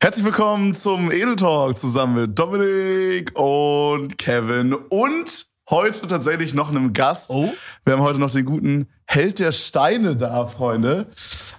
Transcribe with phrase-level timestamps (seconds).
[0.00, 6.92] Herzlich willkommen zum Edel Talk zusammen mit Dominik und Kevin und heute tatsächlich noch einem
[6.92, 7.30] Gast.
[7.30, 7.52] Oh.
[7.84, 11.08] Wir haben heute noch den guten Held der Steine da, Freunde.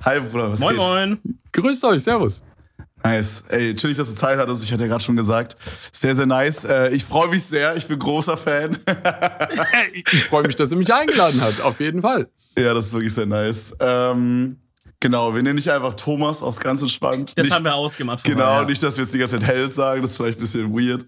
[0.05, 0.86] Hi, Bruder, was Moin, geht?
[0.86, 1.20] moin.
[1.52, 2.41] Grüßt euch, servus.
[3.04, 3.44] Nice.
[3.49, 4.64] Ey, chillig, dass du Zeit hattest.
[4.64, 5.58] Ich hatte ja gerade schon gesagt.
[5.92, 6.64] Sehr, sehr nice.
[6.64, 7.76] Äh, ich freue mich sehr.
[7.76, 8.78] Ich bin großer Fan.
[10.14, 12.30] Ich freue mich, dass ihr mich eingeladen habt, auf jeden Fall.
[12.58, 13.76] ja, das ist wirklich sehr nice.
[13.82, 14.58] Ähm,
[15.00, 17.38] genau, wir nennen dich einfach Thomas auf ganz entspannt.
[17.38, 18.23] Das nicht, haben wir ausgemacht.
[18.23, 18.65] Genau, vorher, ja.
[18.68, 20.01] nicht, dass wir jetzt die ganze Zeit Held sagen.
[20.01, 21.07] Das ist vielleicht ein bisschen weird.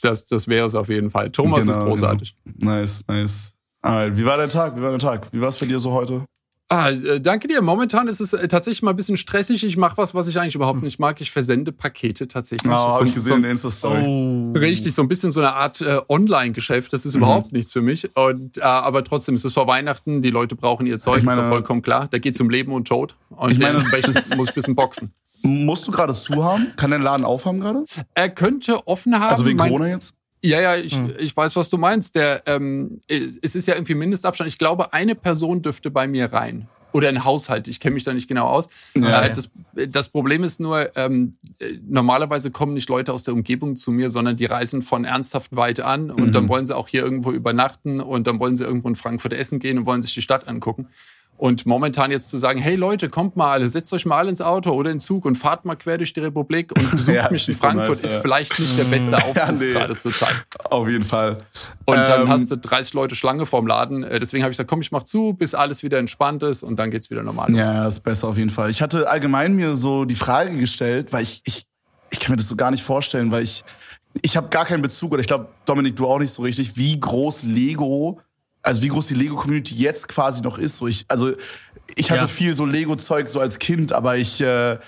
[0.00, 1.30] Das, das wäre es auf jeden Fall.
[1.30, 2.36] Thomas Genau, ist großartig.
[2.44, 2.72] Genau.
[2.72, 3.54] Nice, nice.
[3.82, 4.76] Alright, wie war dein Tag?
[4.76, 5.28] Wie war dein Tag?
[5.32, 6.24] Wie war es bei dir so heute?
[6.72, 7.60] Ah, äh, danke dir.
[7.60, 9.62] Momentan ist es äh, tatsächlich mal ein bisschen stressig.
[9.64, 11.20] Ich mache was, was ich eigentlich überhaupt nicht mag.
[11.20, 12.70] Ich versende Pakete tatsächlich.
[12.72, 14.02] Oh, Das ist habe ich so, gesehen in der so, Insta-Story.
[14.06, 14.52] Oh.
[14.58, 16.92] Richtig, so ein bisschen so eine Art äh, Online-Geschäft.
[16.92, 18.16] Das ist überhaupt nichts für mich.
[18.16, 20.22] Und, äh, aber trotzdem ist es vor Weihnachten.
[20.22, 22.08] Die Leute brauchen ihr Zeug, Ich meine- ist doch vollkommen klar.
[22.10, 23.16] Da geht es um Leben und Tod.
[23.30, 25.12] Und Ich meine- dementsprechend muss ich ein bisschen boxen.
[25.42, 26.68] Musst du gerade zu haben?
[26.76, 27.84] Kann dein Laden aufhaben gerade?
[28.14, 29.24] Er könnte offen haben.
[29.30, 30.14] Also wegen Corona jetzt?
[30.42, 31.12] Ja, ja, ich, Hm.
[31.18, 32.14] ich weiß, was du meinst.
[32.16, 34.48] Der, ähm, es ist ja irgendwie Mindestabstand.
[34.48, 36.68] Ich glaube, eine Person dürfte bei mir rein.
[36.94, 38.68] Oder ein Haushalt, ich kenne mich da nicht genau aus.
[38.94, 39.22] Ja.
[39.22, 39.50] Äh, das,
[39.88, 44.10] das Problem ist nur, ähm, äh, normalerweise kommen nicht Leute aus der Umgebung zu mir,
[44.10, 46.32] sondern die reisen von ernsthaft weit an und Mhm.
[46.32, 49.58] dann wollen sie auch hier irgendwo übernachten und dann wollen sie irgendwo in Frankfurt essen
[49.58, 50.88] gehen und wollen sich die Stadt angucken.
[51.42, 54.40] Und momentan jetzt zu sagen, hey Leute, kommt mal alle, setzt euch mal alle ins
[54.40, 57.28] Auto oder in den Zug und fahrt mal quer durch die Republik und besucht Ja,
[57.32, 58.20] mich in Frankfurt, ist ja.
[58.20, 59.70] vielleicht nicht der beste Aufruf nee.
[59.70, 60.36] gerade zur Zeit.
[60.70, 61.38] Auf jeden Fall.
[61.84, 64.04] Und dann Ähm, hast du 30 Leute Schlange vorm Laden.
[64.04, 66.76] Äh, Deswegen habe ich gesagt, komm, ich mach zu, bis alles wieder entspannt ist und
[66.78, 67.58] dann geht's wieder normal los.
[67.58, 68.70] Ja, ist besser auf jeden Fall.
[68.70, 71.66] Ich hatte allgemein mir so die Frage gestellt, weil ich, ich,
[72.10, 73.64] ich kann mir das so gar nicht vorstellen, weil ich,
[74.20, 77.00] ich habe gar keinen Bezug, oder ich glaube, Dominik, du auch nicht so richtig, wie
[77.00, 78.20] groß Lego,
[78.62, 80.76] also wie groß die Lego-Community jetzt quasi noch ist.
[80.76, 81.32] So ich, also
[81.96, 82.28] ich hatte Ja.
[82.28, 84.78] viel so Lego-Zeug so als Kind, aber ich, äh,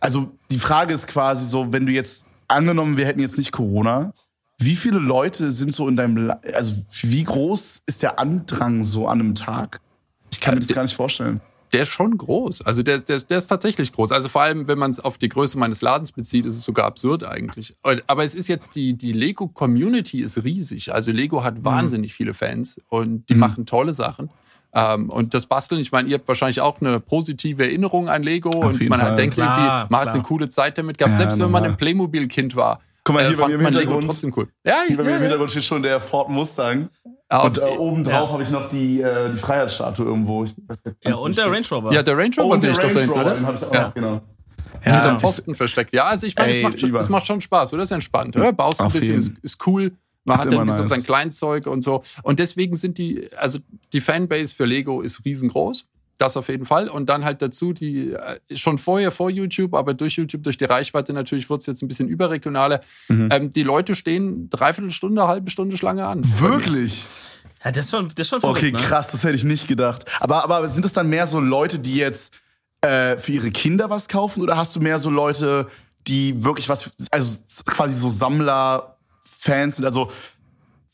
[0.00, 4.12] also die Frage ist quasi so, wenn du jetzt, angenommen, wir hätten jetzt nicht Corona,
[4.58, 9.20] wie viele Leute sind so in deinem, also wie groß ist der Andrang so an
[9.20, 9.80] einem Tag?
[10.30, 11.40] Ich kann mir das gar nicht vorstellen.
[11.72, 12.62] Der ist schon groß.
[12.66, 14.12] Also der, der, der ist tatsächlich groß.
[14.12, 16.84] Also vor allem, wenn man es auf die Größe meines Ladens bezieht, ist es sogar
[16.84, 17.74] absurd eigentlich.
[17.82, 20.92] Und- Aber es ist jetzt, die, die Lego-Community ist riesig.
[20.94, 21.44] Also Lego Mhm.
[21.44, 24.28] hat wahnsinnig viele Fans und die machen tolle Sachen.
[24.74, 28.48] Ähm, und das Basteln, ich meine, ihr habt wahrscheinlich auch eine positive Erinnerung an Lego
[28.50, 29.10] und jeden man Fall.
[29.10, 30.14] hat denkt Klar, irgendwie, man hat klar.
[30.14, 31.14] eine coole Zeit damit gehabt.
[31.16, 34.04] Ja, Selbst wenn man ein Playmobil-Kind war, Guck mal, hier äh, bei mir im Hintergrund-
[34.04, 34.48] trotzdem cool.
[34.64, 35.20] Ja, Hier ich, bei mir im ja.
[35.22, 36.88] Hintergrund steht schon der Ford Mustang.
[37.28, 37.78] Ah, Und äh, okay.
[37.78, 38.32] oben drauf Ja.
[38.34, 40.44] habe ich noch die, äh, die Freiheitsstatue irgendwo.
[40.44, 40.54] Ich,
[41.04, 41.92] Ja, und der Range Rover.
[41.92, 43.34] Ja, der Range Rover und sehe ich doch da Range hinten, oder?
[43.34, 43.88] den habe ich auch, Ja.
[43.94, 44.20] genau.
[44.80, 45.94] hinterm Ja, Pfosten versteckt.
[45.94, 47.82] Ja, also ich meine, es macht, schon, es macht schon Spaß, oder?
[47.82, 48.36] Es ist entspannt.
[48.36, 48.52] Oder?
[48.52, 49.92] Baust ein bisschen, ist, ist cool.
[50.24, 50.90] Man Ist hat dann immer so nice.
[50.90, 52.02] sein Kleinzeug und so.
[52.22, 53.58] Und deswegen sind die, also
[53.92, 55.88] die Fanbase für Lego ist riesengroß.
[56.22, 56.88] Das auf jeden Fall.
[56.88, 60.66] Und dann halt dazu die, äh, schon vorher vor YouTube, aber durch YouTube, durch die
[60.66, 62.80] Reichweite natürlich wird es jetzt ein bisschen überregionaler.
[63.08, 63.28] Mhm.
[63.32, 66.22] Ähm, die Leute stehen dreiviertel Stunde, halbe Stunde Schlange an.
[66.38, 67.04] Wirklich?
[67.64, 68.78] Ja, das ist schon, das ist schon verrückt, Okay, ne?
[68.78, 70.04] krass, das hätte ich nicht gedacht.
[70.20, 72.34] Aber, aber sind es dann mehr so Leute, die jetzt
[72.82, 74.42] äh, für ihre Kinder was kaufen?
[74.42, 75.66] Oder hast du mehr so Leute,
[76.06, 79.86] die wirklich was, also quasi so Sammler-Fans sind?
[79.86, 80.08] Also,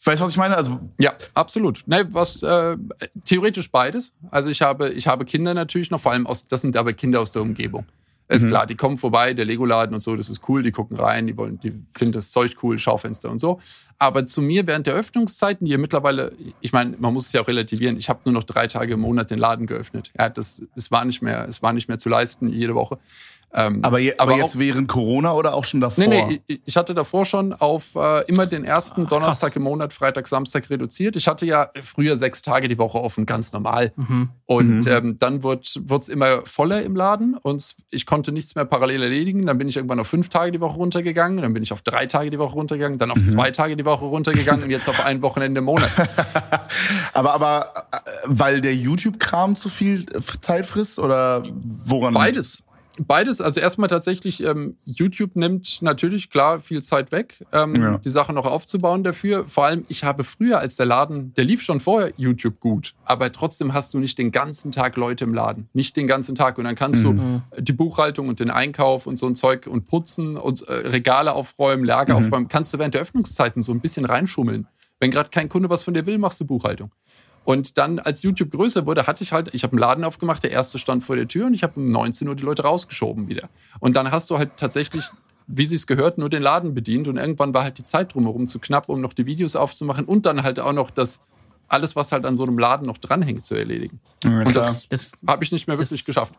[0.04, 0.56] weißt du, was ich meine?
[0.56, 1.82] Also, Ja, absolut.
[1.86, 2.76] Ne, was äh,
[3.24, 4.14] theoretisch beides.
[4.30, 7.20] Also ich habe, ich habe Kinder natürlich noch, vor allem aus, das sind aber Kinder
[7.20, 7.86] aus der Umgebung.
[8.30, 11.26] Ist klar, die kommen vorbei, der Lego-Laden und so, das ist cool, die gucken rein,
[11.26, 13.58] die wollen, die finden das Zeug cool, Schaufenster und so.
[13.96, 17.48] Aber zu mir während der Öffnungszeiten, die mittlerweile, ich meine, man muss es ja auch
[17.48, 20.12] relativieren, ich habe nur noch drei Tage im Monat den Laden geöffnet.
[20.18, 22.98] Ja, das, es war nicht mehr, es war nicht mehr zu leisten jede Woche.
[23.54, 26.06] Ähm, aber, je, aber, Aber jetzt während Corona oder auch schon davor?
[26.06, 29.94] Nee, nee, ich- hatte davor schon auf äh, immer den ersten Ach, Donnerstag im Monat,
[29.94, 31.16] Freitag, Samstag reduziert.
[31.16, 33.92] Ich hatte ja früher sechs Tage die Woche offen, ganz normal.
[33.96, 34.28] Mhm.
[34.44, 34.88] Und Mhm.
[34.88, 39.46] ähm, dann wurde es immer voller im Laden und ich konnte nichts mehr parallel erledigen.
[39.46, 42.04] Dann bin ich irgendwann auf fünf Tage die Woche runtergegangen, dann bin ich auf drei
[42.06, 43.26] Tage die Woche runtergegangen, dann auf Mhm.
[43.28, 45.90] zwei Tage die Woche runtergegangen und jetzt auf ein Wochenende im Monat.
[47.14, 50.06] Aber, aber äh, weil der YouTube-Kram zu viel
[50.40, 51.42] Zeit frisst oder
[51.86, 52.14] woran?
[52.14, 52.62] Beides.
[53.06, 57.98] Beides, also erstmal tatsächlich, ähm, YouTube nimmt natürlich klar viel Zeit weg, ähm, Ja.
[57.98, 59.46] die Sache noch aufzubauen dafür.
[59.46, 63.30] Vor allem, ich habe früher, als der Laden, der lief schon vorher YouTube gut, aber
[63.32, 65.68] trotzdem hast du nicht den ganzen Tag Leute im Laden.
[65.72, 66.58] Nicht den ganzen Tag.
[66.58, 67.42] Und dann kannst Mhm.
[67.56, 71.32] du die Buchhaltung und den Einkauf und so ein Zeug und putzen und äh, Regale
[71.32, 72.26] aufräumen, Lager Mhm.
[72.26, 74.66] aufräumen, kannst du während der Öffnungszeiten so ein bisschen reinschummeln.
[75.00, 76.90] Wenn gerade kein Kunde was von dir will, machst du Buchhaltung.
[77.48, 80.50] Und dann, als YouTube größer wurde, hatte ich halt, ich habe einen Laden aufgemacht, der
[80.50, 83.48] erste stand vor der Tür und ich habe um 19 Uhr die Leute rausgeschoben wieder.
[83.80, 85.06] Und dann hast du halt tatsächlich,
[85.46, 88.48] wie sie es gehört, nur den Laden bedient und irgendwann war halt die Zeit drumherum
[88.48, 91.24] zu knapp, um noch die Videos aufzumachen und dann halt auch noch das,
[91.68, 93.98] alles, was halt an so einem Laden noch dranhängt, zu erledigen.
[94.24, 96.34] Ja, Und das Das, habe ich nicht mehr wirklich Das- geschafft.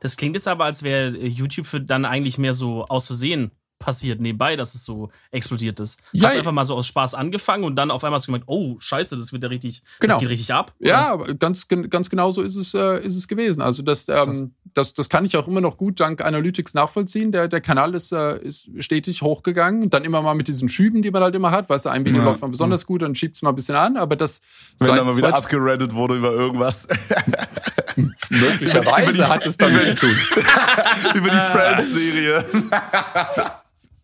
[0.00, 3.52] Das klingt jetzt aber, als wäre YouTube für dann eigentlich mehr so aus Versehen
[3.84, 6.00] passiert nebenbei, dass es so explodiert ist.
[6.12, 8.32] Ja, Hast du einfach mal so aus Spaß angefangen und dann auf einmal hast du
[8.32, 10.14] gemerkt, oh, scheiße, das wird ja richtig, genau.
[10.14, 10.72] das geht richtig ab.
[10.80, 10.88] Oder?
[10.88, 13.60] Ja, ganz, ganz genau so ist es, äh, ist es gewesen.
[13.60, 17.30] Also das, ähm, das, das kann ich auch immer noch gut dank Analytics nachvollziehen.
[17.30, 19.90] Der, der Kanal ist, äh, ist stetig hochgegangen.
[19.90, 21.68] Dann immer mal mit diesen Schüben, die man halt immer hat.
[21.68, 22.24] Weißt du, ein Video ja.
[22.24, 23.98] läuft mal besonders gut, dann schiebt es mal ein bisschen an.
[23.98, 24.40] Aber das
[24.78, 26.88] Wenn dann mal wieder abgeredet wurde über irgendwas.
[28.30, 30.16] Möglicherweise hat es damit zu tun.
[31.14, 32.44] über die Friends-Serie.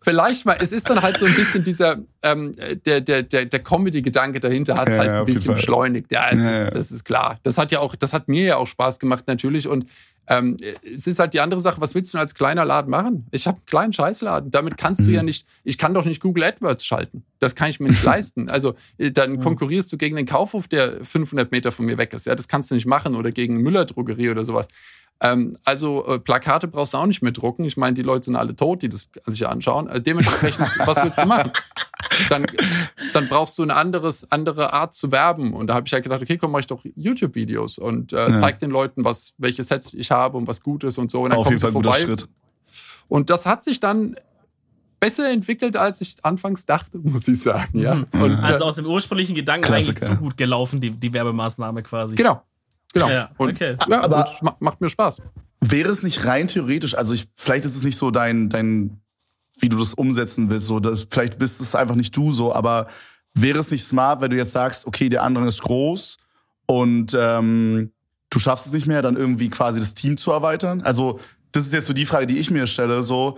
[0.01, 2.55] Vielleicht mal, es ist dann halt so ein bisschen dieser, ähm,
[2.85, 6.11] der, der, der, der Comedy-Gedanke dahinter hat es ja, halt ein bisschen beschleunigt.
[6.11, 7.39] Ja, es ja, ist, das ist klar.
[7.43, 9.85] Das hat ja auch, das hat mir ja auch Spaß gemacht natürlich und
[10.27, 13.27] ähm, es ist halt die andere Sache, was willst du denn als kleiner Laden machen?
[13.31, 14.51] Ich habe einen kleinen Scheißladen.
[14.51, 15.05] Damit kannst mhm.
[15.05, 17.23] du ja nicht, ich kann doch nicht Google AdWords schalten.
[17.39, 18.49] Das kann ich mir nicht leisten.
[18.49, 19.39] Also äh, dann mhm.
[19.41, 22.27] konkurrierst du gegen den Kaufhof, der 500 Meter von mir weg ist.
[22.27, 24.67] Ja, das kannst du nicht machen oder gegen Müller-Drogerie oder sowas.
[25.21, 27.63] Ähm, also äh, Plakate brauchst du auch nicht mehr drucken.
[27.63, 29.87] Ich meine, die Leute sind alle tot, die das sich anschauen.
[29.87, 31.51] Also dementsprechend, was willst du machen?
[32.29, 32.47] Dann,
[33.13, 35.53] dann brauchst du eine anderes, andere Art zu werben.
[35.53, 38.35] Und da habe ich halt gedacht, okay, komm, mach ich doch YouTube-Videos und äh, ja.
[38.35, 41.21] zeig den Leuten, was, welche Sets ich habe und was gut ist und so.
[41.21, 41.99] Und dann Auf jeden Fall vorbei.
[41.99, 42.27] Schritt.
[43.07, 44.15] Und das hat sich dann
[44.99, 47.77] besser entwickelt, als ich anfangs dachte, muss ich sagen.
[47.77, 47.95] Ja.
[47.95, 48.05] Mhm.
[48.13, 49.97] Und, also aus dem ursprünglichen Gedanken Klassiker.
[49.97, 52.15] eigentlich zu gut gelaufen, die, die Werbemaßnahme quasi.
[52.15, 52.41] Genau,
[52.93, 53.09] Genau.
[53.09, 53.71] Ja, okay.
[53.71, 55.21] Und, ja, aber und macht mir Spaß.
[55.61, 58.99] Wäre es nicht rein theoretisch, also ich, vielleicht ist es nicht so dein, dein,
[59.59, 62.87] wie du das umsetzen willst, so, das, vielleicht bist es einfach nicht du so, aber
[63.33, 66.17] wäre es nicht smart, wenn du jetzt sagst, okay, der andere ist groß
[66.65, 67.91] und ähm,
[68.29, 70.81] du schaffst es nicht mehr, dann irgendwie quasi das Team zu erweitern?
[70.81, 71.19] Also,
[71.51, 73.37] das ist jetzt so die Frage, die ich mir stelle, so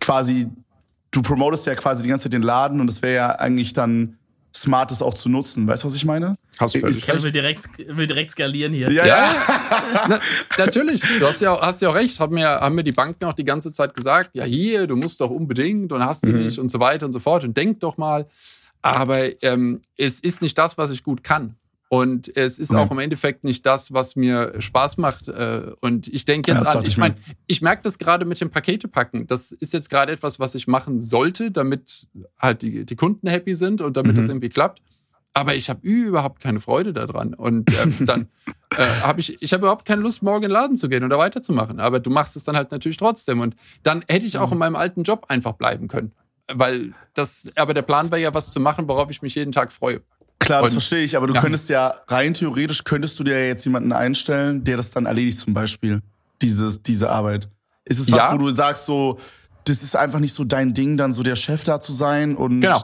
[0.00, 0.48] quasi,
[1.10, 4.18] du promotest ja quasi die ganze Zeit den Laden und es wäre ja eigentlich dann
[4.54, 5.66] Smartes auch zu nutzen.
[5.66, 6.36] Weißt du, was ich meine?
[6.58, 8.90] Hast du ich ich will direkt, will direkt skalieren hier.
[8.90, 9.34] Ja, ja.
[10.08, 10.20] Na,
[10.58, 11.02] natürlich.
[11.18, 12.20] Du hast ja, hast ja auch recht.
[12.20, 15.20] Haben mir, haben mir die Banken auch die ganze Zeit gesagt, ja hier, du musst
[15.20, 16.46] doch unbedingt und hast du mhm.
[16.46, 18.26] nicht und so weiter und so fort und denk doch mal.
[18.82, 21.56] Aber ähm, es ist nicht das, was ich gut kann.
[21.92, 25.28] Und es ist auch im Endeffekt nicht das, was mir Spaß macht.
[25.28, 27.16] Äh, und ich denke jetzt ja, an, ich meine,
[27.46, 29.26] ich merke das gerade mit dem Pakete packen.
[29.26, 32.08] Das ist jetzt gerade etwas, was ich machen sollte, damit
[32.40, 34.16] halt die, die Kunden happy sind und damit mhm.
[34.16, 34.80] das irgendwie klappt.
[35.34, 37.34] Aber ich habe überhaupt keine Freude daran.
[37.34, 38.28] Und ähm, dann
[38.70, 41.18] äh, habe ich, ich habe überhaupt keine Lust, morgen in den Laden zu gehen oder
[41.18, 41.78] weiterzumachen.
[41.78, 43.40] Aber du machst es dann halt natürlich trotzdem.
[43.40, 44.54] Und dann hätte ich auch mhm.
[44.54, 46.12] in meinem alten Job einfach bleiben können.
[46.50, 49.70] Weil das, aber der Plan war ja, was zu machen, worauf ich mich jeden Tag
[49.70, 50.00] freue.
[50.44, 51.40] Klar, das und, verstehe ich, aber du ja.
[51.40, 55.54] könntest ja rein theoretisch könntest du dir jetzt jemanden einstellen, der das dann erledigt zum
[55.54, 56.02] Beispiel,
[56.40, 57.48] dieses, diese Arbeit.
[57.84, 58.32] Ist es was, ja.
[58.32, 59.18] wo du sagst so,
[59.64, 62.60] das ist einfach nicht so dein Ding, dann so der Chef da zu sein und
[62.60, 62.82] genau.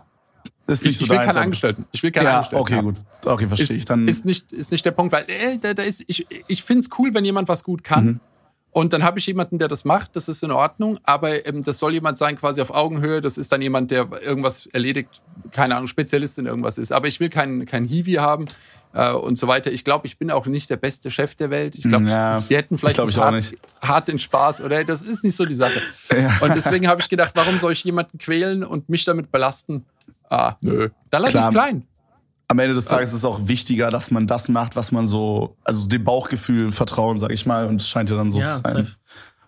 [0.66, 1.84] ist nicht ich, so ich will keine Angestellten.
[1.92, 2.62] Ich will keine ja, Angestellten.
[2.62, 2.84] Okay, haben.
[2.84, 2.96] gut.
[3.24, 3.84] Okay, verstehe ist, ich.
[3.84, 6.80] Dann ist nicht ist nicht der Punkt, weil äh, da, da ist ich ich finde
[6.80, 8.04] es cool, wenn jemand was gut kann.
[8.04, 8.20] Mhm.
[8.70, 11.78] Und dann habe ich jemanden, der das macht, das ist in Ordnung, aber ähm, das
[11.78, 15.22] soll jemand sein quasi auf Augenhöhe, das ist dann jemand, der irgendwas erledigt,
[15.52, 16.92] keine Ahnung, Spezialist in irgendwas ist.
[16.92, 18.46] Aber ich will keinen kein Hiwi haben
[18.92, 19.72] äh, und so weiter.
[19.72, 21.76] Ich glaube, ich bin auch nicht der beste Chef der Welt.
[21.76, 25.36] Ich glaube, ja, wir hätten vielleicht ich hart, hart, den Spaß oder das ist nicht
[25.36, 25.80] so die Sache.
[26.18, 26.38] Ja.
[26.40, 29.84] Und deswegen habe ich gedacht, warum soll ich jemanden quälen und mich damit belasten?
[30.30, 30.88] Ah, nö.
[31.10, 31.84] Dann lass es klein
[32.48, 35.56] am Ende des Tages ist es auch wichtiger, dass man das macht, was man so,
[35.64, 38.62] also dem Bauchgefühl vertrauen, sag ich mal, und es scheint ja dann so ja, zu
[38.64, 38.84] sein.
[38.84, 38.96] Safe.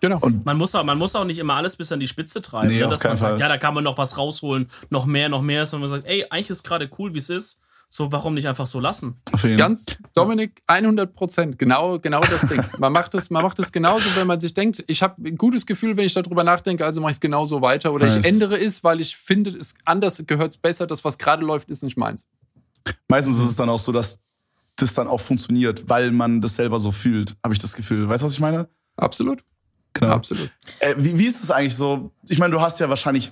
[0.01, 0.19] Genau.
[0.19, 2.69] Und man muss, auch, man muss auch nicht immer alles bis an die Spitze treiben.
[2.69, 2.87] Nee, ne?
[2.87, 5.89] Dass man sagt, ja, da kann man noch was rausholen, noch mehr, noch mehr, sondern
[5.89, 7.61] man sagt, ey, eigentlich ist gerade cool, wie es ist.
[7.93, 9.15] So, warum nicht einfach so lassen?
[9.57, 11.59] Ganz, Dominik, 100 Prozent.
[11.59, 12.63] Genau, genau das Ding.
[12.77, 15.65] Man macht es, man macht es genauso, wenn man sich denkt, ich habe ein gutes
[15.65, 17.91] Gefühl, wenn ich darüber nachdenke, also mache ich es genauso weiter.
[17.91, 18.15] Oder nice.
[18.15, 20.87] ich ändere es, weil ich finde, es anders gehört es besser.
[20.87, 22.25] Das, was gerade läuft, ist nicht meins.
[23.07, 24.19] Meistens ist es dann auch so, dass
[24.75, 28.07] das dann auch funktioniert, weil man das selber so fühlt, habe ich das Gefühl.
[28.07, 28.67] Weißt du, was ich meine?
[28.97, 29.43] Absolut.
[29.93, 30.13] Genau.
[30.13, 30.51] Absolut.
[30.79, 32.11] Äh, wie, wie ist es eigentlich so?
[32.27, 33.31] Ich meine, du hast ja wahrscheinlich,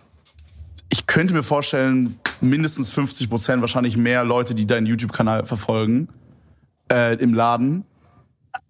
[0.90, 6.10] ich könnte mir vorstellen, mindestens 50 Prozent wahrscheinlich mehr Leute, die deinen YouTube-Kanal verfolgen
[6.92, 7.86] äh, im Laden.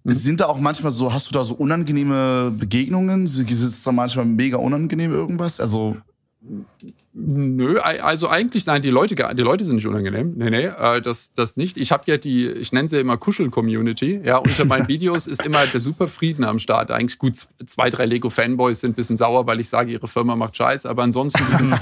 [0.04, 0.12] Mhm.
[0.12, 3.26] Sind da auch manchmal so, hast du da so unangenehme Begegnungen?
[3.26, 5.60] Ist es da manchmal mega unangenehm irgendwas?
[5.60, 5.98] Also
[7.12, 10.36] Nö, also eigentlich, nein, die Leute, die Leute sind nicht unangenehm.
[10.38, 11.76] Nee, nee, äh, das, das nicht.
[11.76, 14.22] Ich habe ja die, ich nenne sie ja immer Kuschel-Community.
[14.24, 16.92] Ja, unter meinen Videos ist immer der Superfrieden am Start.
[16.92, 20.56] Eigentlich gut, zwei, drei Lego-Fanboys sind ein bisschen sauer, weil ich sage, ihre Firma macht
[20.56, 21.76] Scheiß, aber ansonsten die sind,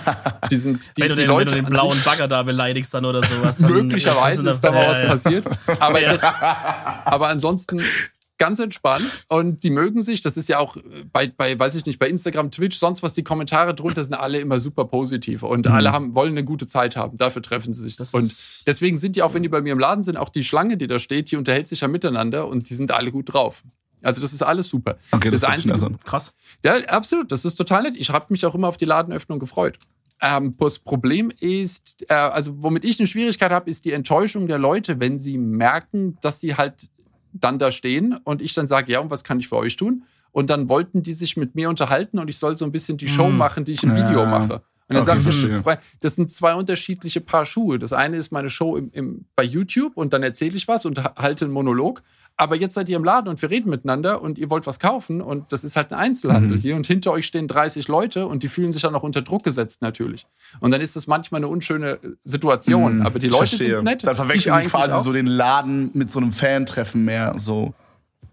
[0.49, 2.91] die, sind, die, wenn, du die den, Leute wenn du den blauen Bagger da beleidigst
[2.93, 3.57] dann oder sowas.
[3.57, 5.45] Dann möglicherweise ist da mal was passiert.
[5.79, 7.79] Aber, das, aber ansonsten
[8.37, 10.21] ganz entspannt und die mögen sich.
[10.21, 10.77] Das ist ja auch
[11.11, 14.39] bei, bei, weiß ich nicht, bei Instagram, Twitch, sonst was, die Kommentare drunter sind alle
[14.39, 15.71] immer super positiv und mhm.
[15.71, 17.17] alle haben, wollen eine gute Zeit haben.
[17.17, 17.95] Dafür treffen sie sich.
[17.97, 18.33] Das und
[18.65, 20.87] deswegen sind die auch, wenn die bei mir im Laden sind, auch die Schlange, die
[20.87, 23.63] da steht, die unterhält sich ja miteinander und die sind alle gut drauf.
[24.03, 24.97] Also das ist alles super.
[25.11, 26.35] Okay, das, Das das Einzige- Einzige, Krass.
[26.63, 27.31] Ja, absolut.
[27.31, 27.95] Das ist total nett.
[27.97, 29.79] Ich habe mich auch immer auf die Ladenöffnung gefreut.
[30.21, 34.57] Ähm, das Problem ist, äh, also womit ich eine Schwierigkeit habe, ist die Enttäuschung der
[34.57, 36.89] Leute, wenn sie merken, dass sie halt
[37.33, 40.03] dann da stehen und ich dann sage, ja, und was kann ich für euch tun?
[40.31, 43.07] Und dann wollten die sich mit mir unterhalten und ich soll so ein bisschen die
[43.07, 43.37] Show Mm.
[43.37, 44.25] machen, die ich im Video Ja.
[44.29, 44.61] mache.
[44.89, 45.63] Und dann Okay, sage ich, hm,
[45.99, 47.77] das sind zwei unterschiedliche Paar Schuhe.
[47.79, 51.03] Das eine ist meine Show im, im, bei YouTube und dann erzähle ich was und
[51.03, 52.03] ha- halte einen Monolog.
[52.39, 55.21] Aber jetzt seid ihr im Laden und wir reden miteinander und ihr wollt was kaufen
[55.21, 56.61] und das ist halt ein Einzelhandel Mhm.
[56.61, 59.43] hier und hinter euch stehen 30 Leute und die fühlen sich dann auch unter Druck
[59.43, 60.27] gesetzt natürlich.
[60.59, 62.97] Und dann ist das manchmal eine unschöne äh, Situation.
[62.97, 63.75] Mhm, Aber die Leute verstehe.
[63.77, 64.03] sind nett.
[64.03, 65.03] Dann Ich verwechseln die quasi auch.
[65.03, 67.33] so den Laden mit so einem Fan-Treffen mehr.
[67.37, 67.73] So.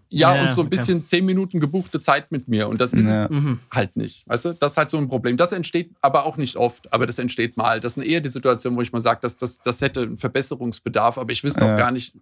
[0.09, 0.75] Ja, Ja, und so ein okay.
[0.75, 2.69] bisschen zehn Minuten gebuchte Zeit mit mir.
[2.69, 3.25] Und das ist Ja.
[3.25, 3.59] es Mhm.
[3.73, 4.27] halt nicht.
[4.29, 5.35] Weißt du, das ist halt so ein Problem.
[5.35, 7.79] Das entsteht aber auch nicht oft, aber das entsteht mal.
[7.79, 11.17] Das sind eher die Situationen, wo ich mal sage, dass das, das hätte einen Verbesserungsbedarf,
[11.17, 11.73] aber ich wüsste Ja.
[11.73, 12.13] auch gar nicht,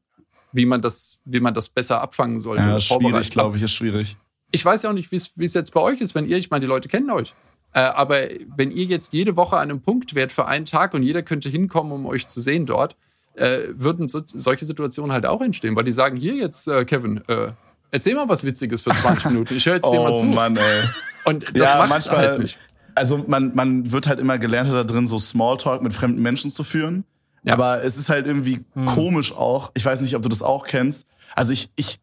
[0.54, 2.64] wie man das, wie man das besser abfangen sollte.
[2.64, 4.16] Ja, ist schwierig, glaube ich, ist schwierig.
[4.52, 6.62] Ich weiß ja auch nicht, wie es jetzt bei euch ist, wenn ihr, ich meine,
[6.62, 7.34] die Leute kennen euch.
[7.74, 8.18] Äh, aber
[8.56, 11.50] wenn ihr jetzt jede Woche an einem Punkt wärt für einen Tag und jeder könnte
[11.50, 12.96] hinkommen, um euch zu sehen dort,
[13.36, 17.24] äh, würden so, solche Situationen halt auch entstehen, weil die sagen, hier jetzt, äh, Kevin,
[17.28, 17.52] äh,
[17.90, 19.56] erzähl mal was Witziges für 20 Minuten.
[19.56, 20.24] Ich höre jetzt Oh zu.
[20.26, 20.84] Mann, ey.
[21.26, 22.60] Und das Ja, manchmal- halt nicht.
[22.96, 26.64] Also man, man wird halt immer gelernter da drin, so Smalltalk mit fremden Menschen zu
[26.64, 27.06] führen.
[27.44, 27.54] Ja.
[27.54, 29.72] Aber es ist halt irgendwie komisch auch.
[29.74, 31.08] Ich weiß nicht, ob du das auch kennst.
[31.36, 32.00] Also ich, ich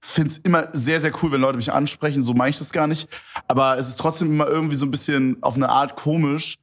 [0.00, 2.22] finde es immer sehr, sehr cool, wenn Leute mich ansprechen.
[2.22, 3.08] So meine ich das gar nicht.
[3.46, 6.56] Aber es ist trotzdem immer irgendwie so ein bisschen auf eine Art komisch,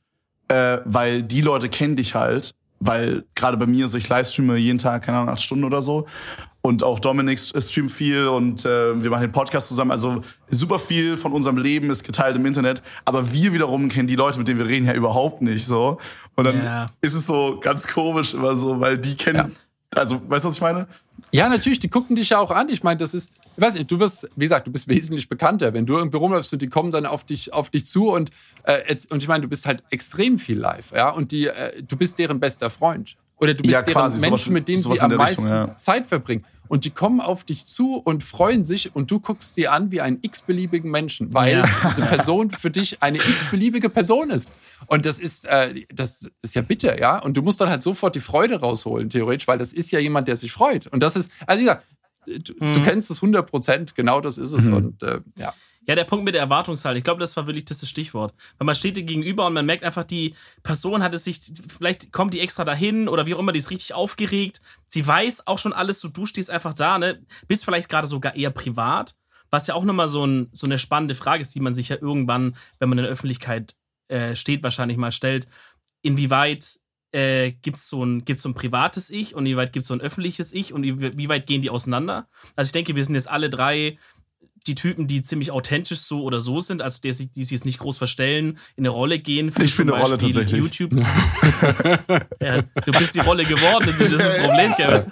[0.48, 2.52] äh, weil die Leute kennen dich halt.
[2.80, 6.08] Weil gerade bei mir, so ich livestreame jeden Tag, keine Ahnung, acht Stunden oder so.
[6.66, 9.92] Und auch Dominik streamt viel und äh, wir machen den Podcast zusammen.
[9.92, 12.82] Also super viel von unserem Leben ist geteilt im Internet.
[13.06, 16.00] Aber wir wiederum kennen die Leute, mit denen wir reden, ja überhaupt nicht so.
[16.36, 16.86] Und dann Ja.
[17.02, 19.56] ist es so ganz komisch immer so, weil die kennen.
[19.94, 20.88] Also, weißt du, was ich meine?
[21.32, 22.68] Ja, natürlich, die gucken dich ja auch an.
[22.70, 25.72] Ich meine, das ist, ich weiß nicht, du wirst, wie gesagt, du bist wesentlich bekannter.
[25.72, 28.32] Wenn du irgendwo rumläufst und die kommen dann auf dich, auf dich zu und,
[28.64, 31.84] äh, jetzt, und ich meine, du bist halt extrem viel live, ja, und die, äh,
[31.84, 33.16] du bist deren bester Freund.
[33.38, 35.68] Oder du bist Ja, deren quasi, sowas- Menschen, mit denen sowas sie am meisten Richtung,
[35.70, 35.78] ja.
[35.78, 36.46] Zeit verbringen.
[36.68, 40.02] Und die kommen auf dich zu und freuen sich und du guckst sie an wie
[40.02, 41.66] einen x-beliebigen Menschen, weil Ja.
[41.88, 44.50] diese Person für dich eine x-beliebige Person ist.
[44.88, 47.20] Und das ist, äh, das ist ja bitter, ja.
[47.20, 50.28] Und du musst dann halt sofort die Freude rausholen, theoretisch, weil das ist ja jemand,
[50.28, 50.88] der sich freut.
[50.88, 51.86] Und das ist, also wie gesagt,
[52.26, 54.66] du, du kennst es 100 Prozent, genau das ist es.
[54.66, 54.74] Mhm.
[54.74, 55.54] Und äh, ja.
[55.88, 58.34] Ja, der Punkt mit der Erwartungshaltung, ich glaube, das war wirklich das Stichwort.
[58.58, 62.12] Weil man steht dir gegenüber und man merkt einfach, die Person hat es sich, vielleicht
[62.12, 64.62] kommt die extra dahin oder wie auch immer, die ist richtig aufgeregt.
[64.88, 67.24] Sie weiß auch schon alles, so du stehst einfach da, ne?
[67.48, 69.16] Bist vielleicht gerade sogar eher privat,
[69.52, 71.98] was ja auch nochmal so, ein, so eine spannende Frage ist, die man sich ja
[72.02, 73.76] irgendwann, wenn man in der Öffentlichkeit
[74.08, 75.48] äh, steht, wahrscheinlich mal stellt.
[76.02, 76.80] Inwieweit
[77.16, 80.02] äh, gibt so, ein, gibt's so ein privates Ich und inwieweit gibt es so ein
[80.02, 82.28] öffentliches Ich und wie weit gehen die auseinander?
[82.56, 83.98] Also ich denke, wir sind jetzt alle drei
[84.68, 87.66] die Typen, die ziemlich authentisch so oder so sind, also die, sich- die sich jetzt
[87.66, 89.52] nicht groß verstellen, in eine Rolle gehen.
[89.52, 90.60] Für Ich bin eine Rolle tatsächlich.
[90.60, 90.92] YouTube.
[92.42, 95.04] ja, du bist die Rolle geworden, das ist das, Problem, Kevin.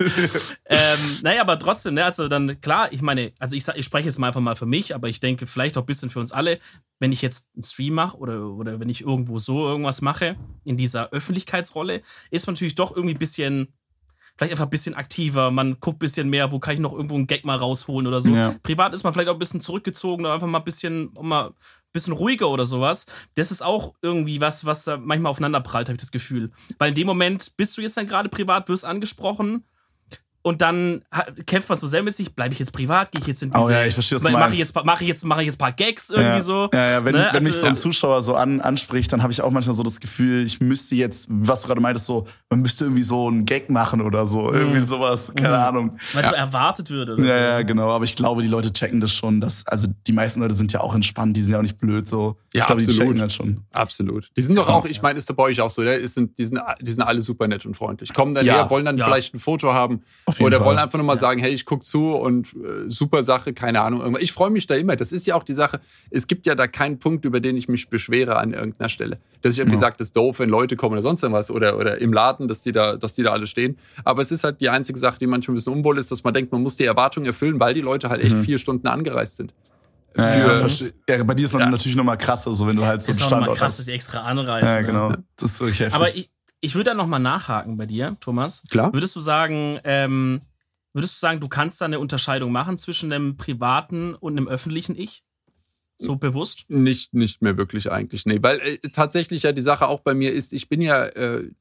[0.65, 4.19] ähm, naja, aber trotzdem, ne, also dann, klar, ich meine, also ich, ich spreche jetzt
[4.19, 6.57] mal einfach mal für mich, aber ich denke vielleicht auch ein bisschen für uns alle,
[6.99, 10.77] wenn ich jetzt einen Stream mache oder, oder wenn ich irgendwo so irgendwas mache, in
[10.77, 13.73] dieser Öffentlichkeitsrolle, ist man natürlich doch irgendwie ein bisschen
[14.37, 17.15] vielleicht einfach ein bisschen aktiver, man guckt ein bisschen mehr, wo kann ich noch irgendwo
[17.15, 18.31] einen Gag mal rausholen oder so.
[18.31, 18.55] Ja.
[18.63, 21.53] Privat ist man vielleicht auch ein bisschen zurückgezogen oder einfach mal ein bisschen, mal ein
[21.91, 23.05] bisschen ruhiger oder sowas.
[23.35, 26.51] Das ist auch irgendwie was, was manchmal aufeinander prallt, habe ich das Gefühl.
[26.79, 29.63] Weil in dem Moment bist du jetzt dann gerade privat, wirst angesprochen
[30.43, 31.01] und dann
[31.45, 33.63] kämpft man so sehr mit sich, bleibe ich jetzt privat, gehe ich jetzt in diese,
[33.63, 35.55] Oh ja, ich verstehe, was du mache ich jetzt, mach ich jetzt, mache ich jetzt
[35.55, 36.41] ein paar Gags irgendwie ja.
[36.41, 36.69] so.
[36.73, 37.29] Ja, ja, wenn, ne?
[37.31, 37.79] wenn mich Also, so ein ja.
[37.81, 41.27] Zuschauer so an, anspricht, dann habe ich auch manchmal so das Gefühl, ich müsste jetzt,
[41.29, 44.51] was du gerade meintest, so, man müsste irgendwie so einen Gag machen oder so.
[44.53, 45.97] Irgendwie sowas, keine Ahnung.
[46.13, 47.39] Weil so erwartet wird oder Ja, so.
[47.39, 47.89] ja, genau.
[47.89, 49.39] Aber ich glaube, die Leute checken das schon.
[49.39, 52.05] Dass, also die meisten Leute sind ja auch entspannt, die sind ja auch nicht blöd
[52.07, 52.37] so.
[52.53, 53.07] Ja, ich glaube, die absolut.
[53.09, 53.63] checken das schon.
[53.71, 54.29] Absolut.
[54.35, 55.95] Die sind doch auch, ich meine, ist da bei euch auch so, ne?
[55.95, 58.11] Ist, sind, die, sind, die sind alle super nett und freundlich.
[58.13, 58.55] Kommen dann Ja.
[58.55, 59.05] her, wollen dann Ja.
[59.05, 60.01] vielleicht ein Foto haben
[60.32, 60.65] jeden oder Fall.
[60.67, 64.17] wollen einfach nur mal sagen, hey, ich guck zu und äh, super Sache, keine Ahnung.
[64.19, 64.95] Ich freue mich da immer.
[64.95, 65.79] Das ist ja auch die Sache.
[66.09, 69.17] Es gibt ja da keinen Punkt, über den ich mich beschwere an irgendeiner Stelle.
[69.41, 69.81] Dass ich irgendwie Ja.
[69.81, 72.61] sage, das ist doof, wenn Leute kommen oder sonst irgendwas oder, oder im Laden, dass
[72.61, 73.77] die, da, dass die da alle stehen.
[74.03, 76.33] Aber es ist halt die einzige Sache, die manchmal ein bisschen unwohl ist, dass man
[76.33, 79.53] denkt, man muss die Erwartungen erfüllen, weil die Leute halt echt vier Stunden angereist sind.
[80.15, 80.67] Ja, ja,
[81.09, 81.69] ja, bei dir ist dann Ja.
[81.71, 83.79] natürlich nochmal krasser, so wenn du halt so einen ist auch nochmal Standort krass, dass
[83.79, 83.87] hast.
[83.87, 84.67] die extra anreisen.
[84.67, 84.85] Ja, ne?
[84.85, 85.13] genau.
[85.37, 85.95] Das ist wirklich heftig.
[85.95, 86.29] Aber ich,
[86.63, 88.63] ich würde da nochmal nachhaken bei dir, Thomas.
[88.69, 88.93] Klar.
[88.93, 90.41] Würdest du sagen, ähm,
[90.93, 94.95] würdest du sagen, du kannst da eine Unterscheidung machen zwischen einem privaten und einem öffentlichen
[94.95, 95.23] Ich?
[95.97, 96.69] So bewusst?
[96.69, 98.25] Nicht, nicht mehr wirklich eigentlich.
[98.25, 101.51] Nee, weil äh, tatsächlich ja die Sache auch bei mir ist, ich bin ja äh,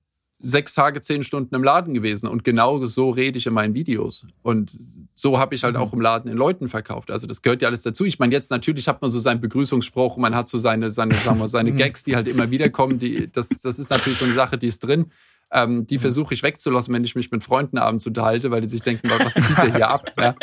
[0.43, 2.29] sechs Tage, zehn Stunden im Laden gewesen.
[2.29, 4.27] Und genau so rede ich in meinen Videos.
[4.43, 4.73] Und
[5.15, 5.81] so habe ich halt mhm.
[5.81, 7.11] auch im Laden in Leuten verkauft.
[7.11, 8.05] Also das gehört ja alles dazu.
[8.05, 11.39] Ich meine, jetzt natürlich hat man so seinen Begrüßungsspruch, man hat so seine, seine, sagen
[11.39, 11.77] wir, seine mhm.
[11.77, 12.99] Gags, die halt immer wieder kommen.
[12.99, 15.07] Die, das, das ist natürlich so eine Sache, die ist drin.
[15.52, 16.02] Ähm, die mhm.
[16.02, 19.35] versuche ich wegzulassen, wenn ich mich mit Freunden abends unterhalte, weil die sich denken, was
[19.35, 20.11] zieht der hier ab?
[20.18, 20.35] Ja.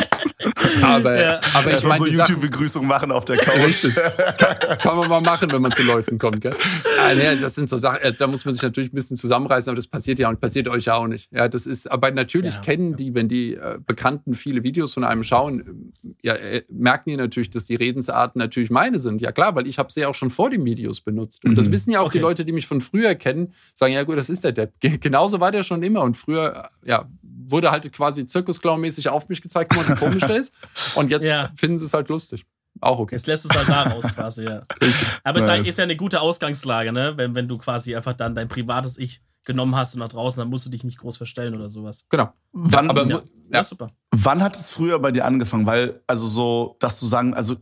[0.83, 1.39] Aber, ja.
[1.53, 1.99] aber ich meine.
[1.99, 3.65] so YouTube-Begrüßung machen auf der Couch.
[3.65, 3.95] Richtig.
[4.37, 6.41] Kann, kann, man mal machen, wenn man zu Leuten kommt.
[6.41, 6.55] Gell?
[6.99, 9.75] Ah, nee, das sind so Sachen, da muss man sich natürlich ein bisschen zusammenreißen, aber
[9.75, 11.31] das passiert ja und passiert euch ja auch nicht.
[11.31, 12.61] Ja, das ist, aber natürlich ja.
[12.61, 17.17] kennen die, wenn die äh, Bekannten viele Videos von einem schauen, ja, äh, merken die
[17.17, 19.21] natürlich, dass die Redensarten natürlich meine sind.
[19.21, 21.45] Ja klar, weil ich habe sie ja auch schon vor den Videos benutzt.
[21.45, 21.55] Und mhm.
[21.55, 22.17] das wissen ja auch okay.
[22.17, 25.39] die Leute, die mich von früher kennen, sagen, ja gut, das ist der Depp genauso
[25.39, 26.01] war der schon immer.
[26.01, 30.53] Und früher, ja, wurde halt quasi Zirkusclown-mäßig auf mich gezeigt, wie man komisch ist.
[30.95, 31.51] Und jetzt ja.
[31.55, 32.45] finden sie es halt lustig.
[32.81, 33.15] Auch okay.
[33.15, 34.61] Jetzt lässt du es halt da raus quasi, ja.
[35.23, 35.61] Aber nice.
[35.61, 37.13] es ist ja eine gute Ausgangslage, ne?
[37.15, 40.49] Wenn, wenn du quasi einfach dann dein privates Ich genommen hast und nach draußen, dann
[40.49, 42.05] musst du dich nicht groß verstellen oder sowas.
[42.09, 42.33] Genau.
[42.51, 43.63] Wann, aber, ja, ja.
[43.63, 43.87] super.
[44.11, 45.65] Wann hat es früher bei dir angefangen?
[45.65, 47.55] Weil, also so, dass du sagen, also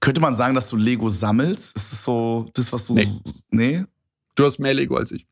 [0.00, 1.76] könnte man sagen, dass du Lego sammelst?
[1.76, 2.94] Ist das so das, was du.
[2.94, 3.04] Nee.
[3.04, 3.84] So, nee?
[4.34, 5.26] Du hast mehr Lego als ich.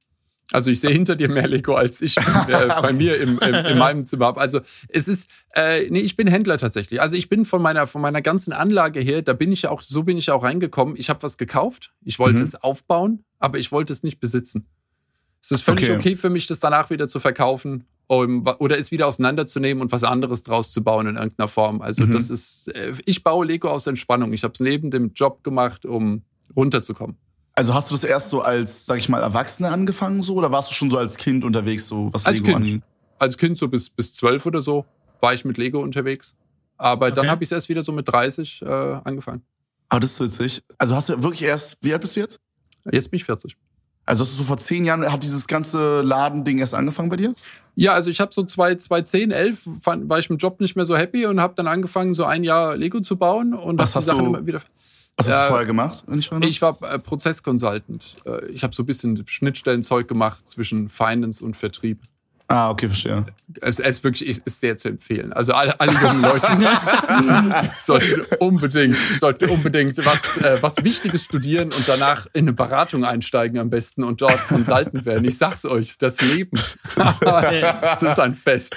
[0.53, 2.23] Also ich sehe hinter dir mehr Lego als ich äh,
[2.83, 4.41] bei mir im, im, in meinem Zimmer habe.
[4.41, 7.01] Also es ist, äh, nee, ich bin Händler tatsächlich.
[7.01, 9.83] Also ich bin von meiner von meiner ganzen Anlage her, da bin ich ja auch,
[9.83, 10.97] so bin ich auch reingekommen.
[10.97, 12.45] Ich habe was gekauft, ich wollte mhm.
[12.45, 14.67] es aufbauen, aber ich wollte es nicht besitzen.
[15.43, 15.97] Es ist völlig okay.
[15.97, 20.03] okay für mich, das danach wieder zu verkaufen um, oder es wieder auseinanderzunehmen und was
[20.03, 21.81] anderes draus zu bauen in irgendeiner Form.
[21.81, 22.13] Also mhm.
[22.13, 24.33] das ist, äh, ich baue Lego aus Entspannung.
[24.33, 26.23] Ich habe es neben dem Job gemacht, um
[26.57, 27.17] runterzukommen.
[27.55, 30.71] Also hast du das erst so als, sag ich mal, Erwachsene angefangen so oder warst
[30.71, 32.57] du schon so als Kind unterwegs, so was als Lego kind.
[32.57, 32.83] anging?
[33.21, 34.87] Als Kind so bis, bis zwölf oder so
[35.21, 36.35] war ich mit Lego unterwegs.
[36.79, 37.15] Aber okay.
[37.15, 39.43] dann habe ich es erst wieder so mit 30 äh, angefangen.
[39.89, 40.65] Ah, das ist witzig.
[40.79, 42.41] Also hast du wirklich erst, wie alt bist du jetzt?
[42.91, 43.57] Jetzt bin ich 40.
[44.11, 47.33] Also hast du so vor zehn Jahren, hat dieses ganze Ladending erst angefangen bei dir?
[47.77, 50.85] Ja, also ich habe so 2010, 11 fand, war ich mit dem Job nicht mehr
[50.85, 54.07] so happy und habe dann angefangen, so ein Jahr Lego zu bauen und was hast
[54.07, 54.31] die Sachen du?
[54.31, 54.61] immer wieder.
[55.17, 56.03] Was hast du vorher gemacht?
[56.13, 58.17] Ich, ich war äh, Prozessconsultant.
[58.27, 62.01] Äh, ich habe so ein bisschen Schnittstellenzeug gemacht zwischen Finance und Vertrieb.
[62.51, 63.23] Ah, okay, verstehe.
[63.61, 65.33] Es ist wirklich ist sehr zu empfehlen.
[65.33, 66.49] Also alle, alle jungen Leute
[67.77, 73.57] sollten unbedingt, sollten unbedingt was, äh, was Wichtiges studieren und danach in eine Beratung einsteigen
[73.61, 75.25] am besten und dort Consultant werden.
[75.27, 76.61] Ich sag's euch, das Leben.
[77.21, 78.77] das ist ein Fest.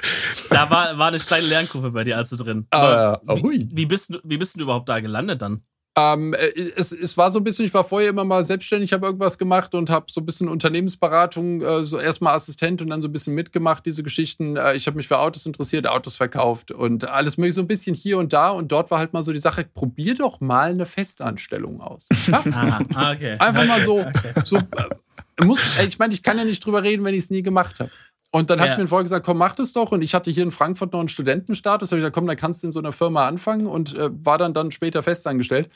[0.52, 2.68] Da war, war eine steile Lernkurve bei dir, als du drin.
[2.70, 5.64] Ah, wie, wie, bist du, wie bist du überhaupt da gelandet dann?
[5.96, 9.06] Ähm, äh, es, es war so ein bisschen, ich war vorher immer mal selbstständig, habe
[9.06, 13.08] irgendwas gemacht und habe so ein bisschen Unternehmensberatung, äh, so erstmal Assistent und dann so
[13.08, 14.58] ein bisschen mitgemacht, diese Geschichten.
[14.58, 17.96] Äh, ich habe mich für Autos interessiert, Autos verkauft und alles mögliche, so ein bisschen
[17.96, 18.50] hier und da.
[18.50, 22.10] Und dort war halt mal so die Sache, probier doch mal eine Festanstellung aus.
[22.28, 22.44] Ja?
[22.96, 23.36] ah, okay.
[23.38, 24.34] Einfach mal so, okay.
[24.44, 27.44] so äh, muss, ich meine, ich kann ja nicht drüber reden, wenn ich es nie
[27.44, 27.92] gemacht habe.
[28.36, 28.76] Und dann hat ja.
[28.78, 29.92] mir ein Freund gesagt, komm, mach das doch.
[29.92, 31.90] Und ich hatte hier in Frankfurt noch einen Studentenstatus.
[31.90, 34.10] Da habe ich gesagt, komm, dann kannst du in so einer Firma anfangen und äh,
[34.12, 35.70] war dann dann später festangestellt.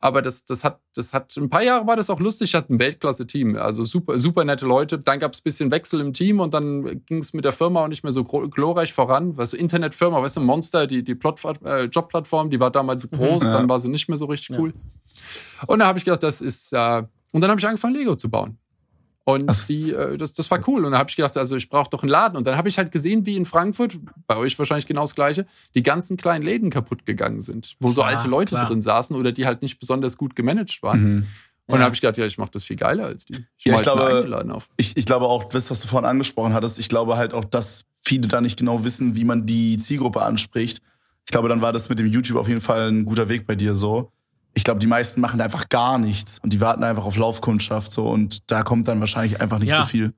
[0.00, 2.50] Aber das, das hat, das hat, ein paar Jahre war das auch lustig.
[2.50, 3.54] Ich hatte ein Weltklasse-Team.
[3.54, 4.98] Also super, super nette Leute.
[4.98, 7.84] Dann gab es ein bisschen Wechsel im Team und dann ging es mit der Firma
[7.84, 9.36] auch nicht mehr so glorreich voran.
[9.36, 13.18] Weißt du, Internetfirma, weißt du, Monster, die, die Plot, äh, Jobplattform, die war damals mhm.
[13.18, 13.56] groß, mhm, ja.
[13.56, 14.74] dann war sie nicht mehr so richtig cool.
[14.74, 15.68] Ja.
[15.68, 18.28] Und dann habe ich gedacht, das ist, äh, und dann habe ich angefangen, Lego zu
[18.28, 18.58] bauen.
[19.32, 20.84] Und die, äh, das, das war cool.
[20.84, 22.36] Und dann habe ich gedacht, also ich brauche doch einen Laden.
[22.36, 25.46] Und dann habe ich halt gesehen, wie in Frankfurt, bei euch wahrscheinlich genau das Gleiche,
[25.74, 28.66] die ganzen kleinen Läden kaputt gegangen sind, wo so alte Leute klar.
[28.66, 31.02] drin saßen oder die halt nicht besonders gut gemanagt waren.
[31.02, 31.26] Mhm.
[31.66, 33.44] Und dann habe ich gedacht, ja, ich mache das viel geiler als die.
[33.58, 34.70] Ich, ja, ich glaube, auf.
[34.76, 37.84] Ich, ich glaube auch, das, was du vorhin angesprochen hattest, ich glaube halt auch, dass
[38.02, 40.82] viele da nicht genau wissen, wie man die Zielgruppe anspricht.
[41.26, 43.54] Ich glaube, dann war das mit dem YouTube auf jeden Fall ein guter Weg bei
[43.54, 44.10] dir so
[44.54, 48.08] ich glaube, die meisten machen einfach gar nichts und die warten einfach auf Laufkundschaft so
[48.08, 49.82] und da kommt dann wahrscheinlich einfach nicht ja.
[49.82, 50.12] so viel.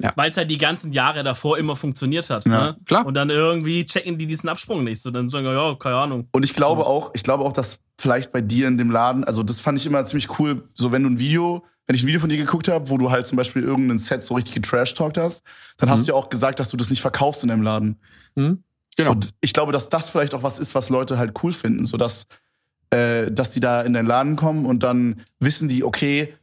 [0.00, 0.12] Ja.
[0.14, 2.44] Weil es halt die ganzen Jahre davor immer funktioniert hat.
[2.44, 2.76] Ja, ne?
[2.84, 3.04] klar.
[3.04, 5.02] Und dann irgendwie checken die diesen Absprung nicht.
[5.02, 6.28] So, dann sagen ja, keine Ahnung.
[6.32, 9.42] Und ich glaube auch, ich glaube auch, dass vielleicht bei dir in dem Laden, also
[9.42, 12.20] das fand ich immer ziemlich cool, so wenn du ein Video, wenn ich ein Video
[12.20, 15.42] von dir geguckt habe, wo du halt zum Beispiel irgendein Set so richtig getrash-talkt hast,
[15.78, 15.92] dann mhm.
[15.92, 17.98] hast du ja auch gesagt, dass du das nicht verkaufst in deinem Laden.
[18.36, 18.62] Mhm.
[18.96, 19.14] Genau.
[19.14, 21.96] So, ich glaube, dass das vielleicht auch was ist, was Leute halt cool finden, so
[21.96, 22.26] dass
[22.90, 26.34] äh, dass die da in den Laden kommen und dann wissen die, okay,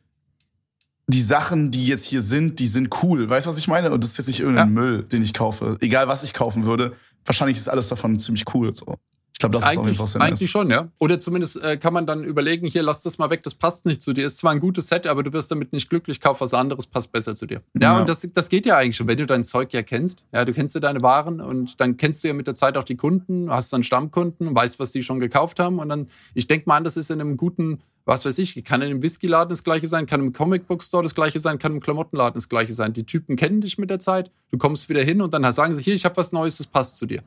[1.08, 3.29] die Sachen, die jetzt hier sind, die sind cool.
[3.29, 3.91] Weißt du, was ich meine?
[3.91, 4.73] Und das ist jetzt nicht irgendein ja.
[4.73, 5.77] Müll, den ich kaufe.
[5.81, 6.93] Egal, was ich kaufen würde.
[7.25, 8.75] Wahrscheinlich ist alles davon ziemlich cool.
[8.75, 8.95] So.
[9.36, 10.88] Ich glaube, das ist eigentlich, auch eigentlich schon, ja.
[10.98, 14.02] Oder zumindest äh, kann man dann überlegen, hier, lass das mal weg, das passt nicht
[14.02, 14.26] zu dir.
[14.26, 17.12] Ist zwar ein gutes Set, aber du wirst damit nicht glücklich, kauf was anderes, passt
[17.12, 17.62] besser zu dir.
[17.74, 18.00] Ja, Ja.
[18.00, 20.24] und das, das geht ja eigentlich schon, wenn du dein Zeug ja kennst.
[20.32, 22.86] Ja, du kennst ja deine Waren und dann kennst du ja mit der Zeit auch
[22.86, 25.80] die Kunden, hast dann Stammkunden, weißt, was die schon gekauft haben.
[25.80, 28.82] Und dann, ich denke mal an, das ist in einem guten, was weiß ich, kann
[28.84, 31.82] in einem Whiskyladen das gleiche sein, kann im Comicbook Store das gleiche sein, kann im
[31.82, 32.93] Klamottenladen das gleiche sein.
[32.93, 35.84] Die Typen kennen dich mit der Zeit, du kommst wieder hin und dann sagen sie,
[35.84, 37.21] hier, ich habe was Neues, das passt zu dir.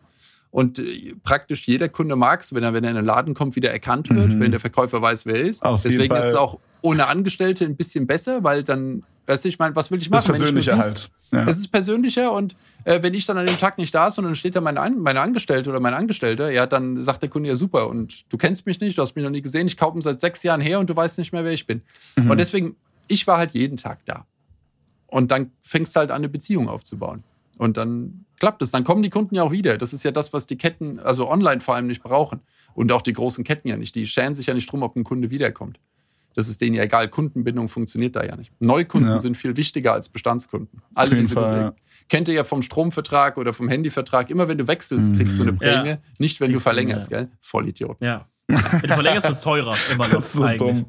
[0.51, 3.57] Und äh, praktisch jeder Kunde mag es, wenn er, wenn er in den Laden kommt,
[3.57, 5.63] wieder erkannt wird, wenn der Verkäufer weiß, wer er ist.
[5.63, 5.71] Mhm.
[5.71, 9.59] Auf Deswegen ist es auch ohne Angestellte ein bisschen besser, weil dann, weißt du, ich
[9.59, 10.41] meine, was will ich Das machen?
[10.41, 11.11] wenn ich Persönliche nur halt.
[11.33, 11.45] Ja.
[11.47, 14.25] Es ist persönlicher und äh, wenn ich dann an dem Tag nicht da ist und
[14.25, 17.57] dann steht da meine, meine Angestellte oder mein Angestellter, ja, dann sagt der Kunde ja
[17.57, 20.01] super und du kennst mich nicht, du hast mich noch nie gesehen, ich kaufe ihn
[20.01, 21.83] seit sechs Jahren her und du weißt nicht mehr, wer ich bin.
[22.17, 22.31] Mhm.
[22.31, 22.77] Und deswegen,
[23.09, 24.25] ich war halt jeden Tag da.
[25.07, 27.25] Und dann fängst du halt an, eine Beziehung aufzubauen.
[27.59, 28.71] Und dann klappt es.
[28.71, 29.79] Dann kommen die Kunden ja auch wieder.
[29.79, 32.41] Das ist ja das, was die Ketten, also online vor allem nicht brauchen.
[32.75, 33.95] Und auch die großen Ketten ja nicht.
[33.95, 35.79] Die scheren sich ja nicht drum, ob ein Kunde wiederkommt.
[36.35, 37.09] Das ist denen ja egal.
[37.09, 38.53] Kundenbindung funktioniert da ja nicht.
[38.61, 39.19] Neukunden Ja.
[39.19, 40.83] sind viel wichtiger als Bestandskunden.
[40.95, 41.75] Alle diese, Fall, ja.
[42.09, 44.31] kennt ihr ja vom Stromvertrag oder vom Handyvertrag.
[44.31, 45.89] Immer wenn du wechselst, kriegst du eine Prämie.
[45.89, 45.99] Ja.
[46.21, 47.19] Nicht, wenn du Kriegst du, verlängerst, ja.
[47.23, 47.31] gell?
[47.41, 47.97] Vollidiot.
[48.01, 48.27] Ja.
[48.47, 50.15] Wenn du verlängerst, wird es teurer, immer noch.
[50.15, 50.79] Das ist so eigentlich.
[50.83, 50.87] dumm.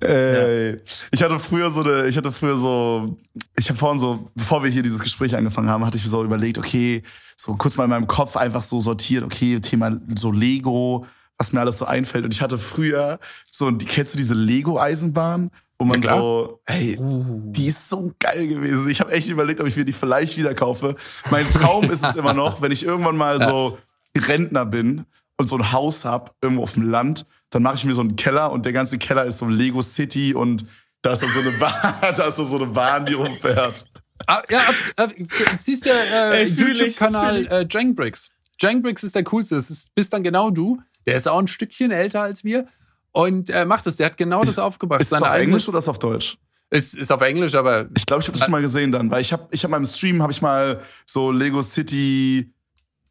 [0.00, 0.76] Ey,
[1.10, 3.16] Ich hatte früher so eine, ich hatte früher so,
[3.56, 6.58] ich habe vorhin so, bevor wir hier dieses Gespräch angefangen haben, hatte ich so überlegt,
[6.58, 7.02] okay,
[7.36, 11.06] so kurz mal in meinem Kopf einfach so sortiert, okay, Thema so Lego,
[11.38, 12.24] was mir alles so einfällt.
[12.24, 13.18] Und ich hatte früher
[13.50, 15.50] so, kennst du diese Lego-Eisenbahn?
[15.78, 18.88] Wo man Ja, so, hey, die ist so geil gewesen.
[18.88, 20.94] Ich habe echt überlegt, ob ich mir die vielleicht wieder kaufe.
[21.30, 23.78] Mein Traum ist es immer noch, wenn ich irgendwann mal so
[24.16, 25.04] Rentner bin
[25.36, 28.16] und so ein Haus hab irgendwo auf dem Land, dann mache ich mir so einen
[28.16, 30.66] Keller und der ganze Keller ist so Lego City und
[31.02, 33.84] da ist dann so eine Bahn, da ist dann so eine Bahn, die rumfährt.
[34.26, 35.08] Ah, ja, abs, äh,
[35.58, 38.30] siehst der äh, YouTube-Kanal äh, Jankbricks.
[38.60, 39.54] Jankbricks ist der coolste.
[39.54, 40.80] Das ist, bist dann genau du.
[41.06, 42.66] Der ist auch ein Stückchen älter als wir.
[43.12, 43.96] Und äh, macht das.
[43.96, 45.00] Der hat genau das aufgebracht.
[45.00, 46.38] Ist das auf eigene- Englisch oder ist das auf Deutsch?
[46.70, 49.20] Ist, ist auf Englisch, aber Ich glaube, ich habe das schon mal gesehen dann, weil
[49.20, 52.52] ich habe ich hab in meinem Stream habe ich mal so Lego City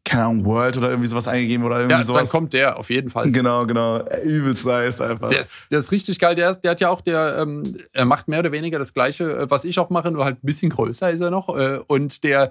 [0.06, 2.30] keine Ahnung, World oder irgendwie sowas eingegeben oder irgendwie ja, dann sowas.
[2.30, 3.30] kommt der auf jeden Fall.
[3.32, 4.06] Genau, genau.
[4.22, 5.30] Übelst nice einfach.
[5.30, 6.34] Der ist, der ist richtig geil.
[6.34, 7.62] Der, der hat ja auch, der, ähm,
[7.92, 10.46] er macht mehr oder weniger das Gleiche, äh, was ich auch mache, nur halt ein
[10.46, 11.48] bisschen größer ist er noch.
[11.56, 12.50] Äh, und der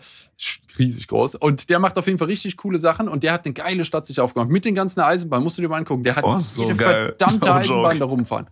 [0.79, 1.35] riesig groß.
[1.35, 3.07] Und der macht auf jeden Fall richtig coole Sachen.
[3.07, 4.49] Und der hat eine geile Stadt sich aufgemacht.
[4.49, 6.01] Mit den ganzen Eisenbahnen, musst du dir mal angucken.
[6.01, 7.15] Der hat Oh, so jede geil.
[7.17, 7.99] verdammte No Eisenbahn joke.
[7.99, 8.47] da rumfahren.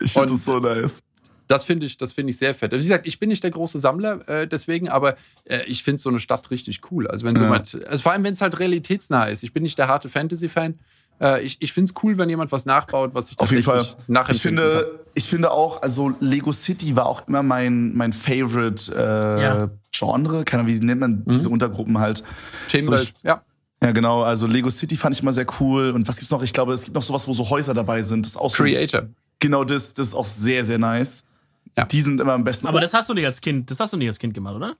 [0.00, 1.02] ich finde das so nice.
[1.48, 2.72] Das finde ich, das finde ich sehr fett.
[2.72, 6.00] Also Wie gesagt, ich bin nicht der große Sammler äh, deswegen, aber äh, ich finde
[6.00, 7.08] so eine Stadt richtig cool.
[7.08, 7.50] Also wenn so Ja.
[7.50, 9.42] jemand, also vor allem wenn es halt realitätsnah ist.
[9.42, 10.78] Ich bin nicht der harte Fantasy-Fan.
[11.20, 13.78] Äh, ich ich finde es cool, wenn jemand was nachbaut, was ich Auf jeden Fall.
[13.78, 14.78] tatsächlich Ich nachempfinden kann.
[14.80, 19.70] finde, ich finde auch, also Lego City war auch immer mein, mein Favorite äh, Ja.
[19.90, 20.44] Genre.
[20.44, 22.22] Keine Ahnung, wie nennt man diese Untergruppen halt?
[22.68, 23.42] Themenwelt, So, ja.
[23.82, 24.22] Ja, genau.
[24.22, 25.90] Also Lego City fand ich immer sehr cool.
[25.92, 26.42] Und was gibt's noch?
[26.42, 28.26] Ich glaube, es gibt noch sowas, wo so Häuser dabei sind.
[28.26, 29.08] Das ist auch so- Creator.
[29.40, 31.22] Genau, das, das ist auch sehr, sehr nice.
[31.76, 31.84] Ja.
[31.84, 32.66] Die sind immer am besten.
[32.66, 34.76] Aber das hast du nicht als Kind, das hast du nicht als Kind gemacht, oder?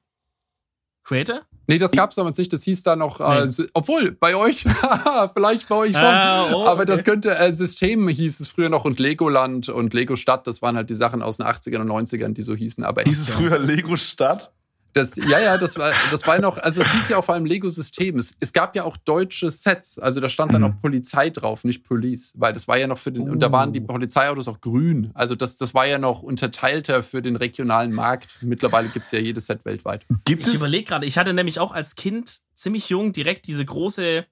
[1.08, 1.40] Creator?
[1.66, 2.52] Nee, das gab's damals nicht.
[2.52, 4.66] Das hieß da noch, äh, obwohl bei euch,
[5.34, 6.04] vielleicht bei euch schon.
[6.04, 7.10] Ah, oh, aber das okay.
[7.12, 10.46] könnte, äh, System hieß es früher noch und Legoland und Lego Stadt.
[10.46, 12.84] Das waren halt die Sachen aus den 80ern und 90ern, die so hießen.
[12.84, 14.52] Aber Hieß es früher Lego Stadt?
[14.98, 17.44] Das, ja, ja, das war, das war noch, also es hieß ja auch vor allem
[17.44, 18.18] Lego-System.
[18.18, 20.68] Es, es gab ja auch deutsche Sets, also da stand dann Mhm.
[20.68, 23.52] auch Polizei drauf, nicht Police, weil das war ja noch für den, und da Uh.
[23.52, 25.10] waren die Polizeiautos auch grün.
[25.14, 28.28] Also das, das war ja noch unterteilter für den regionalen Markt.
[28.42, 30.04] Mittlerweile gibt's ja jedes Set weltweit.
[30.24, 30.54] Gibt Ich es?
[30.54, 34.26] überlege gerade, ich hatte nämlich auch als Kind ziemlich jung direkt diese große,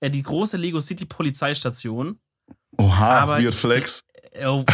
[0.00, 2.18] äh, die große Lego City Polizeistation.
[2.78, 4.04] Oha, Aber Weird ich- Flex.
[4.46, 4.64] Oh,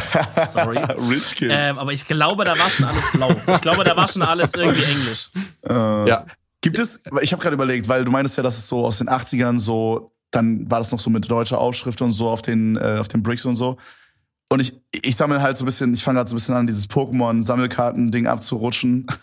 [0.46, 0.78] sorry.
[1.10, 1.50] Rich Kid.
[1.52, 3.34] ähm, aber ich glaube, da war schon alles blau.
[3.54, 5.30] Ich glaube, da war schon alles irgendwie Englisch.
[5.68, 6.26] Äh, Ja.
[6.60, 9.08] Gibt es, ich habe gerade überlegt, weil du meinst ja, dass es so aus den
[9.08, 12.98] 80ern so, dann war das noch so mit deutscher Aufschrift und so auf den, äh,
[12.98, 13.78] auf den Bricks und so.
[14.50, 16.66] Und ich, ich sammle halt so ein bisschen, ich fange gerade so ein bisschen an,
[16.66, 19.06] dieses Pokémon-Sammelkarten-Ding abzurutschen.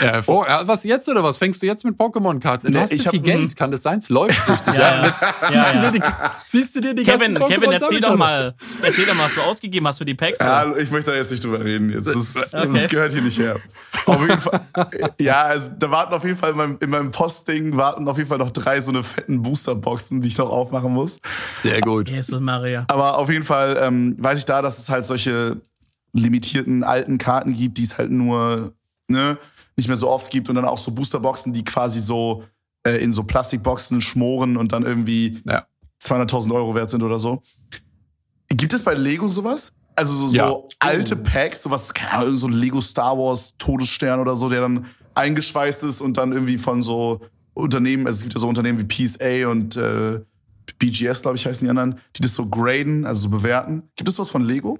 [0.00, 1.36] Äh, oh, ja, was jetzt oder was?
[1.38, 2.72] Fängst du jetzt mit Pokémon-Karten?
[2.72, 3.98] Du hast ich so viel hab- Geld, kann das sein?
[3.98, 4.74] Es läuft richtig.
[4.74, 5.04] Ja, ja.
[5.04, 5.90] Jetzt Ja, ziehst, Du ja.
[5.90, 6.02] dir die,
[6.46, 9.42] ziehst du dir die Kevin, ganzen Kevin, erzähl doch mal, erzähl doch mal, was du
[9.42, 10.38] ausgegeben hast für die Packs.
[10.38, 11.90] Ja, ich möchte da jetzt nicht drüber reden.
[11.90, 12.06] Jetzt.
[12.06, 12.68] Das, Okay.
[12.74, 13.56] das gehört hier nicht her.
[14.06, 14.60] Auf jeden Fall,
[15.20, 18.28] ja, also, da warten auf jeden Fall in meinem, in meinem Postding warten auf jeden
[18.28, 21.18] Fall noch drei so eine fetten Boosterboxen, die ich noch aufmachen muss.
[21.56, 22.08] Sehr gut.
[22.08, 22.84] Jesus Maria.
[22.88, 25.60] Aber auf jeden Fall ähm, weiß ich da, dass es halt solche
[26.12, 28.72] limitierten alten Karten gibt, die es halt nur
[29.08, 29.38] ne,
[29.76, 32.44] nicht mehr so oft gibt und dann auch so Boosterboxen, die quasi so
[32.86, 35.66] äh, in so Plastikboxen schmoren und dann irgendwie Ja.
[36.02, 37.42] 200.000 Euro wert sind oder so.
[38.48, 39.72] Gibt es bei Lego sowas?
[39.96, 40.48] Also so, Ja.
[40.48, 44.60] so alte Packs, sowas, keine Ahnung, so ein Lego Star Wars Todesstern oder so, der
[44.60, 47.20] dann eingeschweißt ist und dann irgendwie von so
[47.54, 50.20] Unternehmen, also es gibt ja so Unternehmen wie PSA und äh,
[50.74, 53.84] BGS, glaube ich, heißen die anderen, die das so graden, also so bewerten.
[53.96, 54.78] Gibt es was von Lego?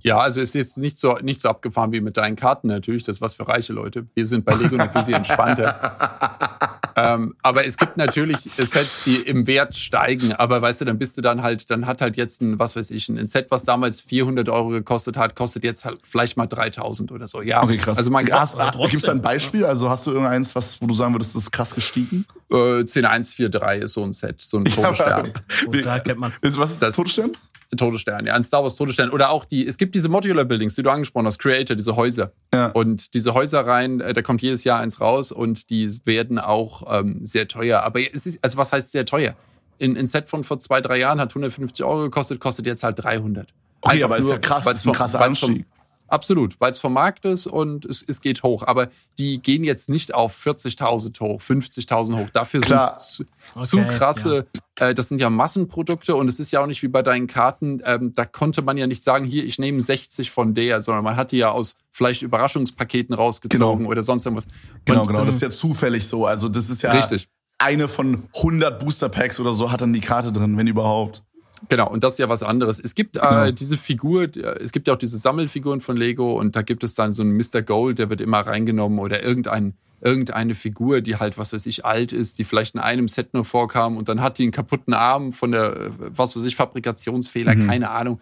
[0.00, 3.02] Ja, also ist jetzt nicht so, nicht so abgefahren wie mit deinen Karten natürlich.
[3.02, 4.06] Das ist was für reiche Leute.
[4.14, 6.77] Wir sind bei Lego ein bisschen entspannter.
[7.04, 10.32] ähm, aber es gibt natürlich Sets, die im Wert steigen.
[10.32, 12.90] Aber weißt du, dann bist du dann halt, dann hat halt jetzt ein, was weiß
[12.90, 17.12] ich, ein Set, was damals 400 Euro gekostet hat, kostet jetzt halt vielleicht mal 3000
[17.12, 17.42] oder so.
[17.42, 17.98] Ja, Okay, krass.
[17.98, 19.64] Also man aber gibt es da ein Beispiel?
[19.64, 22.24] Also hast du irgendeins, was, wo du sagen würdest, das ist krass gestiegen?
[22.50, 25.32] äh, 10143 ist so ein Set, so ein Todesstern.
[25.66, 26.32] Und da kennt man.
[26.40, 27.32] Was ist das, Das- Todesstern?
[27.76, 29.10] Todesstern, ja, ein Star Wars Todesstern.
[29.10, 32.32] Oder auch die, es gibt diese Modular Buildings, die du angesprochen hast, Creator, diese Häuser.
[32.54, 32.66] Ja.
[32.68, 37.00] Und diese Häuser rein, äh, da kommt jedes Jahr eins raus und die werden auch
[37.00, 37.82] ähm, sehr teuer.
[37.82, 39.34] Aber es ist, also was heißt sehr teuer?
[39.78, 43.02] In, ein Set von vor zwei, drei Jahren hat 150 Euro gekostet, kostet jetzt halt
[43.02, 43.48] 300.
[43.80, 45.66] Okay, Einfach aber ist nur, ja krass, ist ein vom- krasser weil's vom- Anstieg.
[46.08, 48.62] Absolut, weil es vom Markt ist und es, es geht hoch.
[48.66, 52.30] Aber die gehen jetzt nicht auf 40.000 hoch, 50.000 hoch.
[52.30, 56.50] Dafür sind es zu, zu Okay, krasse, äh, das sind ja Massenprodukte und es ist
[56.50, 57.82] ja auch nicht wie bei deinen Karten.
[57.84, 61.16] Ähm, da konnte man ja nicht sagen, hier, ich nehme 60 von der, sondern man
[61.16, 64.46] hat die ja aus vielleicht Überraschungspaketen rausgezogen oder sonst irgendwas.
[64.86, 65.20] Genau, und, genau.
[65.20, 66.24] ähm, Das ist ja zufällig so.
[66.24, 67.28] Also das ist ja Richtig.
[67.58, 71.22] eine von 100 Booster Packs oder so hat dann die Karte drin, wenn überhaupt.
[71.68, 72.78] Genau, und das ist ja was anderes.
[72.78, 73.44] Es gibt Genau.
[73.44, 76.84] äh, diese Figur, äh, es gibt ja auch diese Sammelfiguren von Lego und da gibt
[76.84, 77.62] es dann so einen Mr.
[77.62, 82.12] Gold, der wird immer reingenommen oder irgendein, irgendeine Figur, die halt, was weiß ich, alt
[82.12, 85.32] ist, die vielleicht in einem Set nur vorkam und dann hat die einen kaputten Arm
[85.32, 87.66] von der, äh, was weiß ich, Fabrikationsfehler, Mhm.
[87.66, 88.20] keine Ahnung.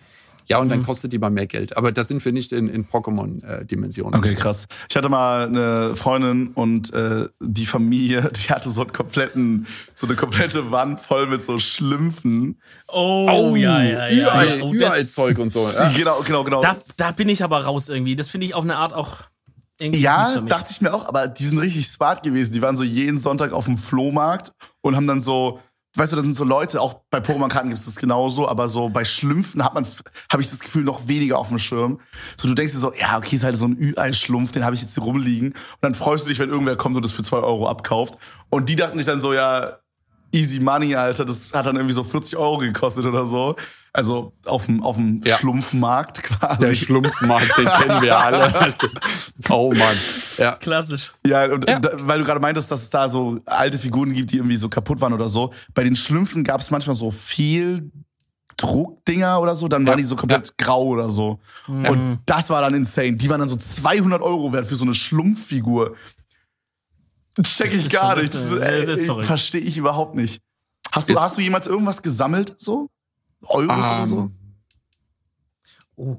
[0.49, 1.77] Ja, und dann kostet die mal mehr Geld.
[1.77, 4.17] Aber da sind wir nicht in, in Pokémon-Dimensionen.
[4.17, 4.67] Okay, krass.
[4.89, 10.07] Ich hatte mal eine Freundin und äh, die Familie, die hatte so einen kompletten, so
[10.07, 12.61] eine komplette Wand voll mit so Schlümpfen.
[12.89, 14.11] Oh, ja, ja, ja.
[14.11, 15.69] Überall, Oh, überall Zeug und so.
[15.77, 15.93] Ja.
[15.95, 16.63] Genau, genau, genau.
[16.63, 18.17] Da, da bin ich aber raus irgendwie.
[18.17, 19.23] Das finde ich auf eine Art auch
[19.79, 22.53] irgendwie Ja, dachte ich mir auch, aber die sind richtig smart gewesen.
[22.55, 25.61] Die waren so jeden Sonntag auf dem Flohmarkt und haben dann so,
[25.97, 28.89] weißt du, da sind so Leute, auch bei Pokémon-Karten gibt es das genauso, aber so
[28.89, 32.01] bei Schlümpfen hat man's, habe ich das Gefühl, noch weniger auf dem Schirm.
[32.37, 34.83] So, du denkst dir so, ja, okay, ist halt so ein Ü-Ei-Schlumpf, den habe ich
[34.83, 35.49] jetzt hier rumliegen.
[35.49, 38.19] Und dann freust du dich, wenn irgendwer kommt und das für zwei Euro abkauft.
[38.51, 39.79] Und die dachten sich dann so, ja,
[40.33, 43.57] easy money, Alter, das hat dann irgendwie so 40 Euro gekostet oder so.
[43.97, 45.39] Also auf dem, auf dem Ja.
[45.39, 46.59] Schlumpfmarkt quasi.
[46.67, 48.53] Der Schlumpfmarkt, den kennen wir alle.
[49.51, 49.97] oh Mann.
[50.37, 50.53] Ja.
[50.57, 51.15] Klassisch.
[51.27, 51.81] Ja, und Ja.
[51.81, 54.69] Da, weil du gerade meintest, dass es da so alte Figuren gibt, die irgendwie so
[54.69, 55.53] kaputt waren oder so.
[55.73, 57.91] Bei den Schlümpfen gab es manchmal so viel
[58.59, 59.89] Druckdinger oder so, dann Ja.
[59.93, 61.41] waren die so komplett grau oder so.
[61.67, 63.13] Und das war dann insane.
[63.17, 65.95] Die waren dann so 200 Euro wert für so eine Schlumpffigur.
[67.43, 68.35] Check ich gar nicht.
[68.35, 69.27] ist verrückt.
[69.27, 70.41] verstehe ich überhaupt nicht.
[70.93, 72.89] Hast du, Ist- hast du jemals irgendwas gesammelt so?
[73.43, 74.19] Euros oder so?
[74.19, 74.33] Ähm,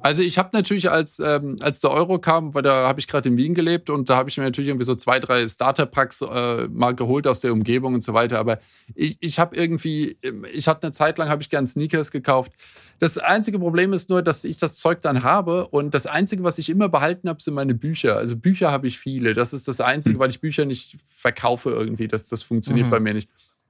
[0.02, 3.30] Also ich habe natürlich, als, ähm, als der Euro kam, weil da habe ich gerade
[3.30, 6.68] in Wien gelebt und da habe ich mir natürlich irgendwie so zwei, drei Starter-Packs äh,
[6.70, 8.40] mal geholt aus der Umgebung und so weiter.
[8.40, 8.58] Aber
[8.96, 10.18] ich, ich habe irgendwie,
[10.52, 12.54] ich hatte eine Zeit lang, habe ich gern Sneakers gekauft.
[12.98, 16.58] Das einzige Problem ist nur, dass ich das Zeug dann habe und das Einzige, was
[16.58, 18.18] ich immer behalten habe, sind meine Bücher.
[18.18, 19.36] Also Bücher habe ich viele.
[19.36, 22.08] Das ist das Einzige, weil ich Bücher nicht verkaufe irgendwie.
[22.08, 22.92] Das, das funktioniert Mhm.
[22.92, 23.30] bei mir nicht.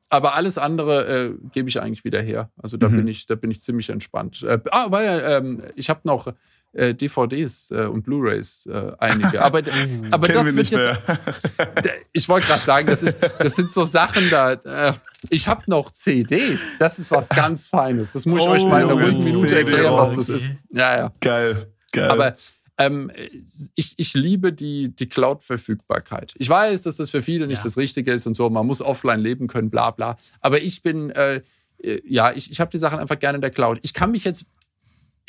[0.10, 2.50] Aber alles andere äh, gebe ich eigentlich wieder her.
[2.62, 2.98] Also da Mhm.
[2.98, 4.42] bin ich, da bin ich ziemlich entspannt.
[4.44, 6.34] Äh, ah, weil ähm, ich habe noch
[6.74, 9.42] äh, DVDs äh, und Blu-rays äh, einige.
[9.42, 9.60] Aber,
[10.12, 10.90] aber das wir wird jetzt.
[12.14, 14.54] Ich wollte gerade sagen, das, ist, das sind so Sachen da.
[14.54, 14.94] Äh,
[15.30, 16.78] ich habe noch CDs.
[16.80, 18.14] Das ist was ganz Feines.
[18.14, 20.52] Das muss ich Oh, euch mal in einer Junge, ruhigen Minute erklären, was das ist.
[20.72, 21.12] Ja, ja.
[21.20, 22.10] Geil, geil.
[22.10, 22.36] Aber
[22.78, 23.12] ähm,
[23.76, 26.34] ich, ich liebe die, die Cloud-Verfügbarkeit.
[26.38, 27.64] Ich weiß, dass das für viele nicht Ja.
[27.64, 28.50] das Richtige ist und so.
[28.50, 30.18] Man muss offline leben können, bla bla.
[30.42, 31.42] Aber ich bin, äh,
[31.84, 33.80] äh, ja, ich, ich habe die Sachen einfach gerne in der Cloud.
[33.82, 34.46] Ich kann mich jetzt.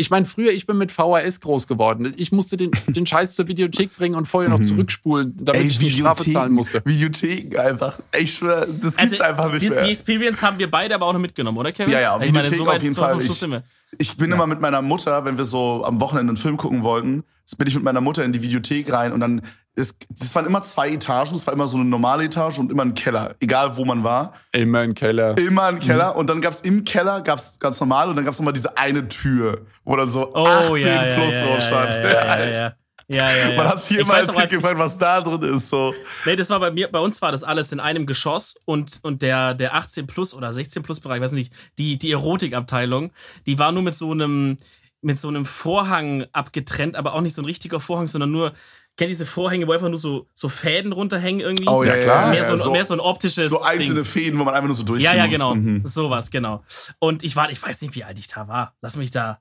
[0.00, 2.14] Ich meine, früher, ich bin mit VHS groß geworden.
[2.16, 5.90] Ich musste den, den Scheiß zur Videothek bringen und vorher noch zurückspulen, damit ich die
[5.90, 6.82] Strafe zahlen musste.
[6.84, 7.98] Videotheken einfach.
[8.16, 9.84] Ich schwöre, das gibt's Also, einfach nicht die, mehr.
[9.84, 11.92] die Experience haben wir beide aber auch noch mitgenommen, oder Kevin?
[11.92, 13.20] Ja, ja, ich meine, Videothek so weit auf jeden so Fall.
[13.20, 13.62] Ich-.
[13.96, 17.24] Ich bin immer mit meiner Mutter, wenn wir so am Wochenende einen Film gucken wollten,
[17.56, 19.40] bin ich mit meiner Mutter in die Videothek rein und dann,
[19.74, 22.82] es, das waren immer zwei Etagen, es war immer so eine normale Etage und immer
[22.84, 24.34] ein Keller, egal wo man war.
[24.52, 25.38] Immer im Keller.
[25.38, 28.52] Immer ein Keller und dann gab's im Keller, gab's ganz normal und dann gab's nochmal
[28.52, 32.74] diese eine Tür, wo dann so Oh, 18 ja, ja, plus ja, drauf ja, stand.
[33.10, 33.56] Ja, ja, ja.
[33.56, 35.70] Man hat Ich immer als Kind gefragt, was da drin ist.
[35.70, 35.94] So.
[36.26, 39.22] Nee, das war bei mir, bei uns war das alles in einem Geschoss und, und
[39.22, 43.12] der, der 18 plus oder 16 plus Bereich, weiß nicht, die, die Erotikabteilung,
[43.46, 44.58] die war nur mit so einem,
[45.00, 48.50] mit so einem Vorhang abgetrennt, aber auch nicht so ein richtiger Vorhang, sondern nur,
[48.96, 51.68] kennt ihr diese Vorhänge, wo einfach nur so, so Fäden runterhängen irgendwie?
[51.68, 52.16] Oh, ja, Ja, klar.
[52.18, 53.48] Also mehr, ja, so, ein- mehr so ein optisches.
[53.48, 54.04] So einzelne Ding.
[54.04, 55.54] Fäden, wo man einfach nur so durchgehen Ja, ja, genau.
[55.54, 55.86] Mhm.
[55.86, 56.62] Sowas, genau.
[56.98, 58.74] Und ich war, ich weiß nicht, wie alt ich da war.
[58.82, 59.40] Lass mich da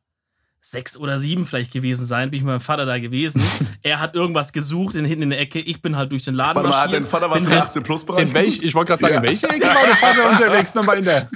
[0.61, 3.41] sechs oder sieben vielleicht gewesen sein, bin ich mit meinem Vater da gewesen.
[3.83, 5.59] er hat irgendwas gesucht in, hinten in der Ecke.
[5.59, 8.05] Ich bin halt durch den Laden Warte mal, hat dein Vater was halt, 18 plus
[8.05, 8.27] Bereich?
[8.27, 9.19] In welch, ich wollte gerade sagen, Ja.
[9.19, 11.29] in welcher Ecke war der Vater unterwegs nochmal in der.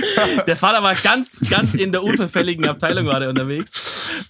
[0.46, 3.72] Der Vater war ganz, ganz in der unverfälligen Abteilung gerade unterwegs.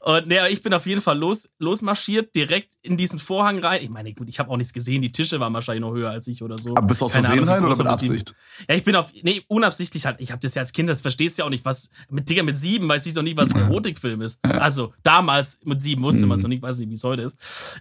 [0.01, 3.83] Und nee, ich bin auf jeden Fall los, losmarschiert, direkt in diesen Vorhang rein.
[3.83, 6.27] Ich meine, gut, ich habe auch nichts gesehen, die Tische waren wahrscheinlich noch höher als
[6.29, 6.77] ich oder so.
[6.77, 8.35] Aber bist du aus Versehen rein oder mit Absicht?
[8.69, 10.17] Ja, ich bin auf, nee, unabsichtlich halt.
[10.21, 12.43] Ich habe das ja als Kind, das verstehst du ja auch nicht, was, mit Digga,
[12.43, 14.39] mit sieben weiß ich noch nicht, was ein Erotikfilm ist.
[14.43, 17.37] Also, damals mit sieben wusste man es noch nicht, weiß nicht, wie es heute ist.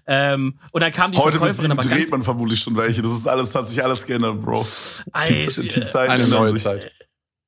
[0.08, 1.21] Ähm, und dann kam die Mhm.
[1.21, 3.02] Heute mit sieben aber dreht man vermutlich schon welche.
[3.02, 4.65] Das ist alles, hat sich alles geändert, Bro.
[5.08, 6.56] Die, Alter, die Zeiten Eine neue.
[6.56, 6.91] Zeit.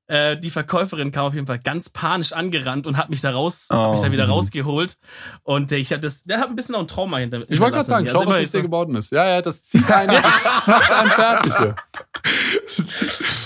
[0.08, 3.67] Äh, die Verkäuferin kam auf jeden Fall ganz panisch angerannt und hat mich da raus,
[3.70, 3.91] hat Oh.
[3.91, 4.98] mich da wieder rausgeholt.
[5.43, 7.74] Und äh, ich habe das, der hat ein bisschen noch ein Trauma hinter Ich wollte
[7.76, 9.12] gerade sagen, Also schau, was immer aus dir so- geworden ist.
[9.12, 10.10] Ja, ja, das zieht einen,
[10.65, 11.54] einen fertig.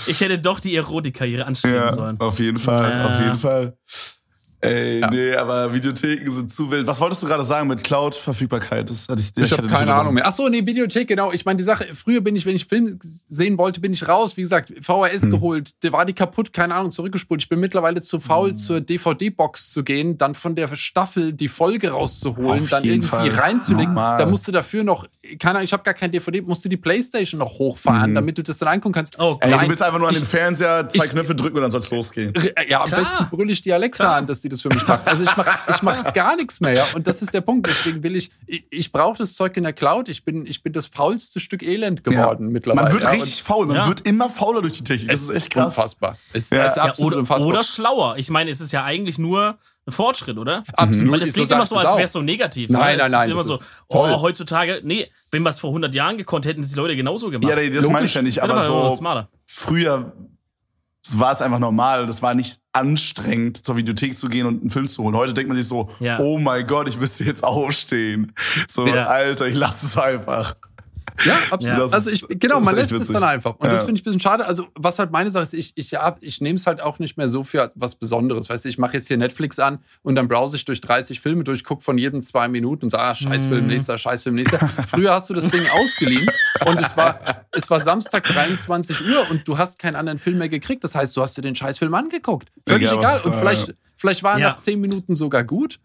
[0.06, 2.20] Ich hätte doch die Erotikkarriere anstreben Ja, sollen.
[2.20, 3.06] auf jeden Fall, Ja.
[3.08, 3.76] auf jeden Fall.
[4.64, 5.10] Ey, Ja.
[5.10, 6.86] nee, aber Videotheken sind zu wild.
[6.86, 8.88] Was wolltest du gerade sagen mit Cloud-Verfügbarkeit?
[8.88, 10.24] Das hatte ich, Ich, habe hatte keine Ahnung mehr.
[10.26, 11.32] Ach so, nee, Videothek, genau.
[11.32, 14.36] Ich meine, die Sache, früher bin ich, wenn ich Film sehen wollte, bin ich raus.
[14.36, 15.30] Wie gesagt, VHS Hm.
[15.32, 17.42] geholt, der war die kaputt, keine Ahnung, zurückgespult.
[17.42, 18.56] Ich bin mittlerweile zu faul, Hm.
[18.56, 23.28] zur DVD-Box zu gehen, dann von der Staffel die Folge rauszuholen, Auf dann irgendwie Fall.
[23.30, 23.94] reinzulegen.
[23.94, 24.18] Normal.
[24.18, 25.08] Da musst du dafür noch,
[25.40, 28.14] keine Ahnung, ich habe gar kein DVD, musst du die Playstation noch hochfahren, Mhm.
[28.14, 29.18] damit du das dann angucken kannst.
[29.18, 31.56] Oh, Ey, Nein, du willst einfach nur an ich- den Fernseher zwei ich- Knöpfe drücken
[31.56, 32.32] und dann soll's losgehen.
[32.68, 33.00] Ja, am Klar.
[33.00, 35.06] besten brülle ich die Alexa an, dass die das für mich macht.
[35.06, 36.86] Also ich mache ich mach gar nichts mehr, ja.
[36.94, 37.66] Und das ist der Punkt.
[37.66, 40.08] Deswegen will ich, ich, ich brauche das Zeug in der Cloud.
[40.08, 42.84] Ich bin, ich bin das faulste Stück Elend geworden mittlerweile.
[42.84, 43.10] Man wird ja.
[43.10, 43.88] richtig faul, man Ja.
[43.88, 45.10] wird immer fauler durch die Technik.
[45.10, 45.76] Das ist echt krass.
[45.76, 46.16] Unfassbar.
[46.32, 46.66] Es Ja.
[46.66, 47.48] ist Ja, absolut oder, unfassbar.
[47.48, 48.14] oder schlauer.
[48.18, 50.62] Ich meine, es ist ja eigentlich nur ein Fortschritt, oder?
[50.74, 51.12] absolut.
[51.12, 52.70] Weil das so klingt immer sag so, als wäre es so negativ.
[52.70, 53.02] Nein, ne?
[53.02, 56.18] nein, nein, Es ist immer so, oh, heutzutage, nee, wenn wir es vor 100 Jahren
[56.18, 57.50] gekonnt hätten, es die Leute genauso gemacht.
[57.50, 60.12] Ja, nee, das meine ich ja nicht, aber Ja, so früher
[61.14, 62.06] war es einfach normal.
[62.06, 65.16] Das war nicht anstrengend, zur Videothek zu gehen und einen Film zu holen.
[65.16, 66.18] Heute denkt man sich so, Ja.
[66.20, 68.32] oh mein Gott, ich müsste jetzt aufstehen.
[68.68, 69.06] So, Ja.
[69.06, 70.56] Alter, ich lasse es einfach.
[71.24, 71.78] Ja, absolut.
[71.78, 71.82] Ja.
[71.84, 73.14] Das also ich, genau, das man lässt es witzig.
[73.14, 73.56] dann einfach.
[73.56, 73.84] Und das Ja.
[73.86, 74.44] finde ich ein bisschen schade.
[74.46, 77.16] Also, was halt meine Sache ist, ich, ich, hab- ich nehme es halt auch nicht
[77.16, 78.48] mehr so für was Besonderes.
[78.48, 81.44] Weißt du, ich mache jetzt hier Netflix an und dann browse ich durch 30 Filme
[81.44, 84.58] durch, gucke von jedem zwei Minuten und sage, ah, Scheißfilm, nächster, Scheißfilm, nächster.
[84.86, 86.28] Früher hast du das Ding ausgeliehen
[86.66, 87.20] und es war,
[87.52, 90.82] es war Samstag 23 Uhr und du hast keinen anderen Film mehr gekriegt.
[90.84, 92.48] Das heißt, du hast dir den Scheißfilm angeguckt.
[92.66, 93.20] Völlig Egal, egal.
[93.24, 94.48] Und äh, vielleicht, vielleicht war er Ja.
[94.50, 95.78] nach 10 Minuten sogar gut.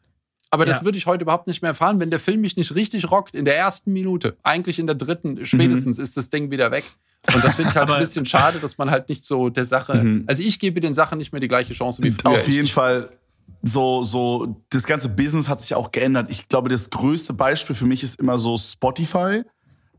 [0.50, 0.86] Aber das Ja.
[0.86, 3.46] würde ich heute überhaupt nicht mehr erfahren, wenn der Film mich nicht richtig rockt in
[3.46, 4.38] der ersten Minute.
[4.44, 6.86] Eigentlich in der dritten, spätestens ist das Ding wieder weg.
[7.34, 9.96] Und das finde ich halt ein bisschen schade, dass man halt nicht so der Sache.
[9.96, 10.24] Mhm.
[10.28, 12.32] Also ich gebe den Sachen nicht mehr die gleiche Chance wie früher.
[12.32, 13.10] Auf jeden ich, Fall.
[13.64, 16.28] So, so, das ganze Business hat sich auch geändert.
[16.30, 19.42] Ich glaube, das größte Beispiel für mich ist immer so Spotify,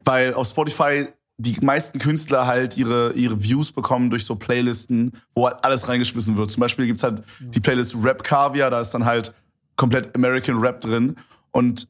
[0.04, 1.08] weil auf Spotify
[1.38, 6.36] die meisten Künstler halt ihre, ihre Views bekommen durch so Playlisten, wo halt alles reingeschmissen
[6.36, 6.50] wird.
[6.50, 9.32] Zum Beispiel gibt's halt die Playlist Rap Caviar, da ist dann halt
[9.78, 11.16] komplett American Rap drin.
[11.52, 11.88] Und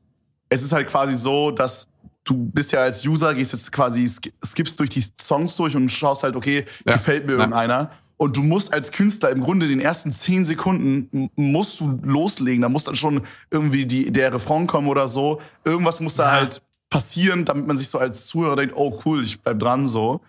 [0.48, 1.88] es ist halt quasi so, dass
[2.24, 5.88] du bist ja als User, gehst jetzt quasi, sk- skippst durch die Songs durch und
[5.90, 6.92] schaust halt, okay, Ja.
[6.92, 7.90] gefällt mir irgendeiner.
[8.18, 12.62] Und du musst als Künstler im Grunde den ersten zehn Sekunden musst du loslegen.
[12.62, 15.40] Da muss dann schon irgendwie die, der Refrain kommen oder so.
[15.64, 16.32] Irgendwas muss da Ja.
[16.40, 20.20] halt passieren, damit man sich so als Zuhörer denkt, oh cool, ich bleib dran so.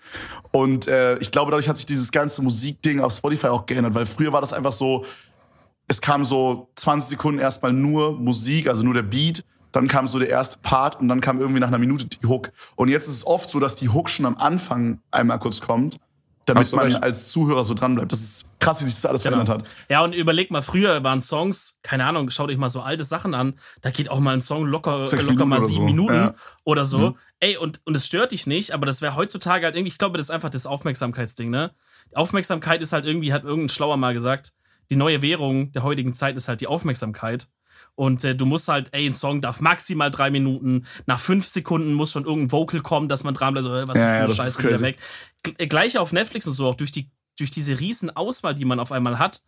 [0.52, 4.06] Und äh, ich glaube, dadurch hat sich dieses ganze Musikding auf Spotify auch geändert, weil
[4.06, 5.06] früher war das einfach so,
[5.90, 9.44] es kam so 20 Sekunden erstmal nur Musik, also nur der Beat.
[9.72, 12.52] Dann kam so der erste Part und dann kam irgendwie nach einer Minute die Hook.
[12.76, 15.98] Und jetzt ist es oft so, dass die Hook schon am Anfang einmal kurz kommt,
[16.46, 17.04] damit man recht.
[17.04, 18.12] als Zuhörer so dran bleibt.
[18.12, 19.38] Das ist krass, wie sich das alles Genau.
[19.38, 19.70] verändert hat.
[19.90, 23.34] Ja, und überleg mal, früher waren Songs, keine Ahnung, schaut euch mal so alte Sachen
[23.36, 25.94] an, da geht auch mal ein Song locker, Sechs locker mal Minuten oder sieben so,
[25.94, 26.36] Minuten ja.
[26.64, 27.16] oder so.
[27.40, 30.18] Ey, und, und es stört dich nicht, aber das wäre heutzutage halt irgendwie, ich glaube,
[30.18, 31.72] das ist einfach das Aufmerksamkeitsding, ne?
[32.16, 34.54] Aufmerksamkeit ist halt irgendwie, hat irgendein Schlauer mal gesagt,
[34.90, 37.48] die neue Währung der heutigen Zeit ist halt die Aufmerksamkeit.
[37.96, 41.94] Und äh, du musst halt, ey, ein Song darf maximal drei Minuten, nach fünf Sekunden
[41.94, 44.28] muss schon irgendein Vocal kommen, dass man dran bleibt, so, äh, was Ja, ist für
[44.28, 44.98] das Scheiße, ist wieder weg.
[45.44, 48.66] G äh, gleich auf Netflix und so, auch durch die, durch diese riesen Auswahl, die
[48.66, 49.44] man auf einmal hat,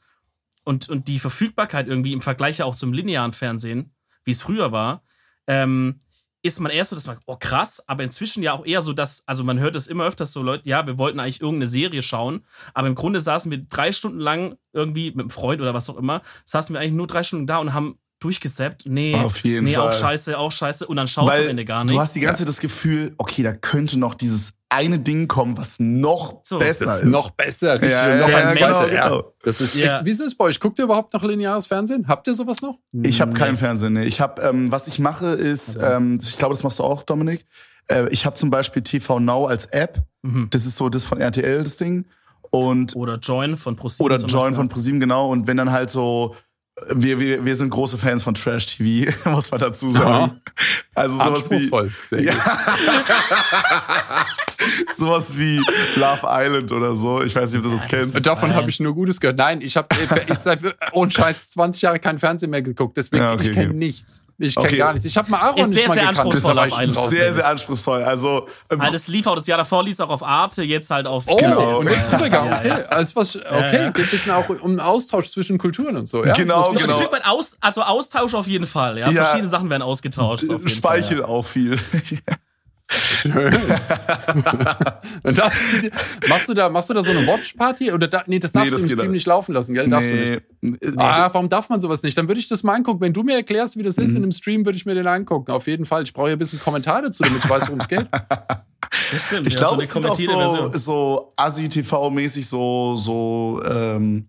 [0.64, 5.04] und, und die Verfügbarkeit irgendwie im Vergleich auch zum linearen Fernsehen, wie es früher war,
[5.48, 6.02] ähm,
[6.44, 9.28] ist man erst so, dass man, oh krass, aber inzwischen ja auch eher so, dass,
[9.28, 12.46] also man hört es immer öfters so, Leute, ja, wir wollten eigentlich irgendeine Serie schauen,
[12.74, 15.98] aber im Grunde saßen wir drei Stunden lang irgendwie mit einem Freund oder was auch
[15.98, 18.84] immer, saßen wir eigentlich nur drei Stunden da und haben durchgesappt.
[18.88, 20.00] Nee, Auf jeden nee, auch Fall.
[20.00, 20.88] scheiße, auch scheiße.
[20.88, 21.94] Und dann schaust du am Ende gar nicht.
[21.94, 25.58] du hast die ganze Zeit das Gefühl, okay, da könnte noch dieses eine Ding kommen,
[25.58, 27.06] was noch So, besser ist.
[27.06, 27.92] noch besser, richtig.
[27.92, 29.18] Ja, noch ja, ein genau, genau.
[29.18, 29.24] Ja.
[29.44, 30.06] Das ist, Ja.
[30.06, 30.60] Wie ist es bei euch?
[30.62, 32.08] Guckt ihr überhaupt noch lineares Fernsehen?
[32.08, 32.78] Habt ihr sowas noch?
[33.04, 33.94] Ich habe keinen Fernsehen.
[33.94, 34.06] Nee.
[34.06, 37.46] Ich habe, ähm, was ich mache, ist, ähm, ich glaube, das machst du auch, Dominik.
[37.88, 40.04] Äh, ich habe zum Beispiel TV Now als App.
[40.22, 40.48] Mhm.
[40.52, 42.06] Das ist so das von RTL, das Ding.
[42.50, 44.06] Und Oder Join von ProSieben.
[44.06, 44.56] oder Join Beispiel.
[44.56, 45.30] von ProSieben, genau.
[45.32, 46.36] Und wenn dann halt so,
[46.90, 50.42] wir, wir, wir sind große Fans von Trash TV, muss man dazu sagen.
[50.96, 51.90] Also sowas wie.
[52.00, 52.34] Sehr Ja.
[54.96, 55.58] Sowas wie
[55.96, 57.22] Love Island oder so.
[57.24, 58.26] Ich weiß nicht, ob du das kennst.
[58.26, 59.38] Davon habe ich nur Gutes gehört.
[59.38, 59.88] Nein, ich habe
[60.28, 60.60] ich seit
[60.92, 62.98] ohne Scheiß 20 Jahre kein Fernsehen mehr geguckt.
[62.98, 63.78] Deswegen Ja, okay, ich kenne okay.
[63.78, 64.22] nichts.
[64.44, 64.78] Ich kenne Okay.
[64.78, 65.06] gar nichts.
[65.06, 66.98] Ich habe mal Aaron Ist nicht sehr, mal sehr gekannt.
[66.98, 67.10] raus.
[67.12, 68.04] Sehr, sehr anspruchsvoll.
[68.04, 71.26] Also, ähm, das lief auch das Jahr davor, lief auch auf Arte, jetzt halt auf
[71.28, 71.78] Oh, Genau.
[71.80, 72.50] und jetzt rübergegangen.
[72.52, 72.76] Ja, Okay, ja.
[72.88, 73.46] also was, okay,
[73.84, 73.90] ja.
[73.92, 76.26] geht ein bisschen auch um Austausch zwischen Kulturen und so.
[76.26, 76.34] Ja?
[76.34, 76.98] Genau, Ein genau.
[76.98, 79.12] Stück weit aus, also Austausch auf jeden Fall, ja.
[79.12, 79.26] Ja.
[79.26, 80.44] Verschiedene Sachen werden ausgetauscht.
[80.50, 81.78] Auf jeden Speichel Fall, auch viel.
[85.24, 85.52] Du dir-
[86.28, 87.92] machst, du da, machst du da so eine Watch-Party?
[87.92, 89.88] Oder da, nee, das darfst Nee, das du im Stream nicht laufen lassen, gell?
[89.88, 90.42] Darfst du nicht.
[90.62, 90.78] nee.
[90.98, 92.18] Ah, warum darf man sowas nicht?
[92.18, 93.02] Dann würde ich das mal angucken.
[93.02, 94.16] Wenn du mir erklärst, wie das ist Mhm.
[94.18, 95.52] in einem Stream, würde ich mir den angucken.
[95.52, 96.04] Auf jeden Fall.
[96.04, 98.08] Ich brauche ja ein bisschen Kommentar dazu, damit ich weiß, worum es geht.
[99.14, 99.48] Das stimmt.
[99.48, 104.28] Ich ja, glaube, so es gibt auch so, so Asi-TV-mäßig so, so, ähm,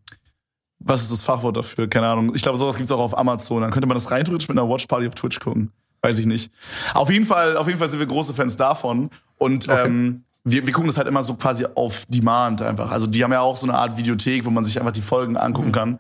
[0.79, 1.89] was ist das Fachwort dafür?
[1.89, 2.33] Keine Ahnung.
[2.37, 3.63] Ich glaube, sowas gibt es auch auf Amazon.
[3.63, 5.73] Dann könnte man das rein theoretisch mit einer Watchparty auf Twitch gucken.
[6.03, 6.53] Weiß ich nicht.
[6.95, 9.09] Auf jeden Fall, auf jeden Fall sind wir große Fans davon.
[9.39, 9.87] Und Okay.
[9.87, 12.91] ähm, wir, wir gucken das halt immer so quasi auf Demand einfach.
[12.91, 15.37] Also die haben ja auch so eine Art Videothek, wo man sich einfach die Folgen
[15.37, 15.73] angucken Mhm.
[15.73, 15.99] kann.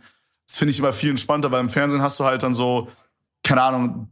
[0.49, 2.89] Das finde ich immer viel entspannter, weil im Fernsehen hast du halt dann so,
[3.45, 4.09] keine Ahnung,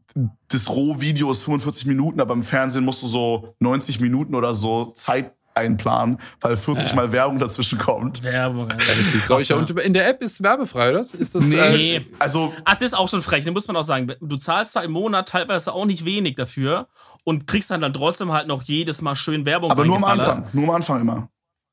[0.48, 4.92] das Rohvideo ist 45 Minuten, aber im Fernsehen musst du so 90 Minuten oder so
[4.92, 8.22] Zeit einplanen, weil 40 Mal Werbung dazwischen kommt.
[8.22, 8.68] Werbung.
[8.68, 9.56] Das ist die Seuche.
[9.56, 11.00] Und in der App ist werbefrei, oder?
[11.00, 11.56] Ist das, Nee.
[11.56, 12.06] äh, Nee.
[12.18, 14.12] Also, Ach, das ist auch schon frech, da muss man auch sagen.
[14.20, 16.88] Du zahlst da im Monat teilweise auch nicht wenig dafür
[17.24, 20.04] und kriegst dann, dann trotzdem halt noch jedes Mal schön Werbung aber nur am.
[20.04, 20.44] Anfang.
[20.52, 21.28] Nur am Anfang immer.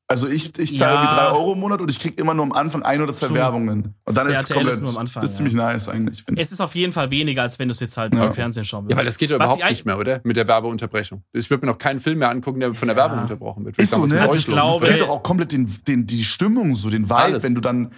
[0.09, 1.01] Also ich, ich zahle Ja.
[1.03, 3.27] irgendwie 3 Euro im Monat und ich krieg immer nur am Anfang ein oder zwei
[3.27, 3.37] True.
[3.39, 3.93] Werbungen.
[4.05, 5.35] Und dann ist Ja, es ist komplett, Anfang, das ist ja.
[5.35, 6.23] ziemlich nice eigentlich.
[6.37, 8.21] Es ist auf jeden Fall weniger, als wenn du es jetzt halt Ja.
[8.23, 8.91] beim Fernsehen schauen würdest.
[8.91, 10.21] Ja, weil das geht ja überhaupt nicht mehr, oder?
[10.23, 11.23] Mit der Werbeunterbrechung.
[11.33, 13.03] Ich würde mir noch keinen Film mehr angucken, der von der Ja.
[13.03, 13.77] Werbung unterbrochen wird.
[13.77, 14.21] Ist so, ne?
[14.21, 17.15] Also ich glaube- Das killt doch auch komplett den, den, die Stimmung, so den Vibe,
[17.15, 17.43] Alles.
[17.43, 17.91] wenn du dann.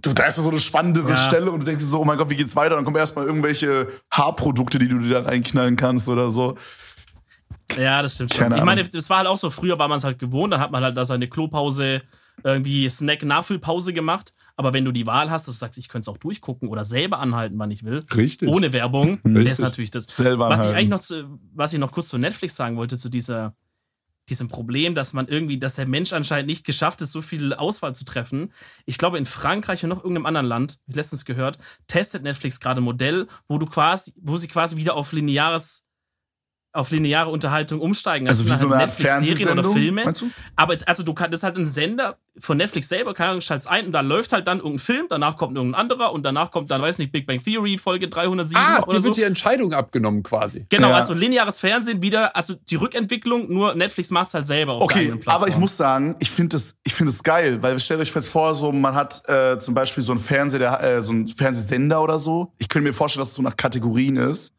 [0.00, 1.16] Du, da ist so eine spannende Ja.
[1.16, 2.76] Stelle und du denkst so, oh mein Gott, wie geht's weiter?
[2.76, 6.56] Dann kommen erstmal irgendwelche Haarprodukte, die du dir da reinknallen kannst oder so.
[7.76, 8.54] Ja, das stimmt schon.
[8.56, 10.70] Ich meine, das war halt auch so, früher war man es halt gewohnt, dann hat
[10.70, 12.02] man halt da seine Klopause,
[12.42, 14.32] irgendwie Snack-Nachfüllpause gemacht.
[14.56, 16.84] Aber wenn du die Wahl hast, dass du sagst, ich könnte es auch durchgucken oder
[16.84, 18.48] selber anhalten, wann ich will, Richtig.
[18.48, 19.52] ohne Werbung, das Richtig.
[19.52, 20.04] ist natürlich das.
[20.04, 20.78] Selber Was ich anhalten.
[20.78, 23.54] eigentlich noch, zu, was ich noch kurz zu Netflix sagen wollte, zu dieser,
[24.28, 27.94] diesem Problem, dass man irgendwie, dass der Mensch anscheinend nicht geschafft ist, so viel Auswahl
[27.94, 28.52] zu treffen.
[28.84, 32.80] Ich glaube, in Frankreich und noch irgendeinem anderen Land, ich letztens gehört, testet Netflix gerade
[32.80, 35.87] ein Modell, wo du quasi, wo sie quasi wieder auf lineares
[36.72, 38.28] auf lineare Unterhaltung umsteigen.
[38.28, 40.32] Also Das wie sind so eine halt Art Netflix-Serien oder Fernsehsendung, Filme.
[40.56, 43.66] Aber also du kannst, das ist halt ein Sender von Netflix selber, keine Ahnung, schalt's
[43.66, 46.70] ein und da läuft halt dann irgendein Film, danach kommt irgendein anderer und danach kommt
[46.70, 49.06] dann, weiß nicht, Big Bang Theory, Folge 307 Ah, oder so.
[49.06, 50.66] wird die Entscheidung abgenommen quasi.
[50.68, 50.96] Genau, Ja.
[50.96, 55.06] also lineares Fernsehen wieder, also die Rückentwicklung, nur Netflix macht's halt selber auf der Okay,
[55.12, 55.34] Plattform.
[55.34, 58.28] aber ich muss sagen, ich finde das, ich finde es geil, weil stellt euch jetzt
[58.28, 62.00] vor, so man hat äh, zum Beispiel so einen Fernseher, der, äh, so einen Fernsehsender
[62.02, 62.52] oder so.
[62.58, 64.52] Ich könnte mir vorstellen, dass es so nach Kategorien ist.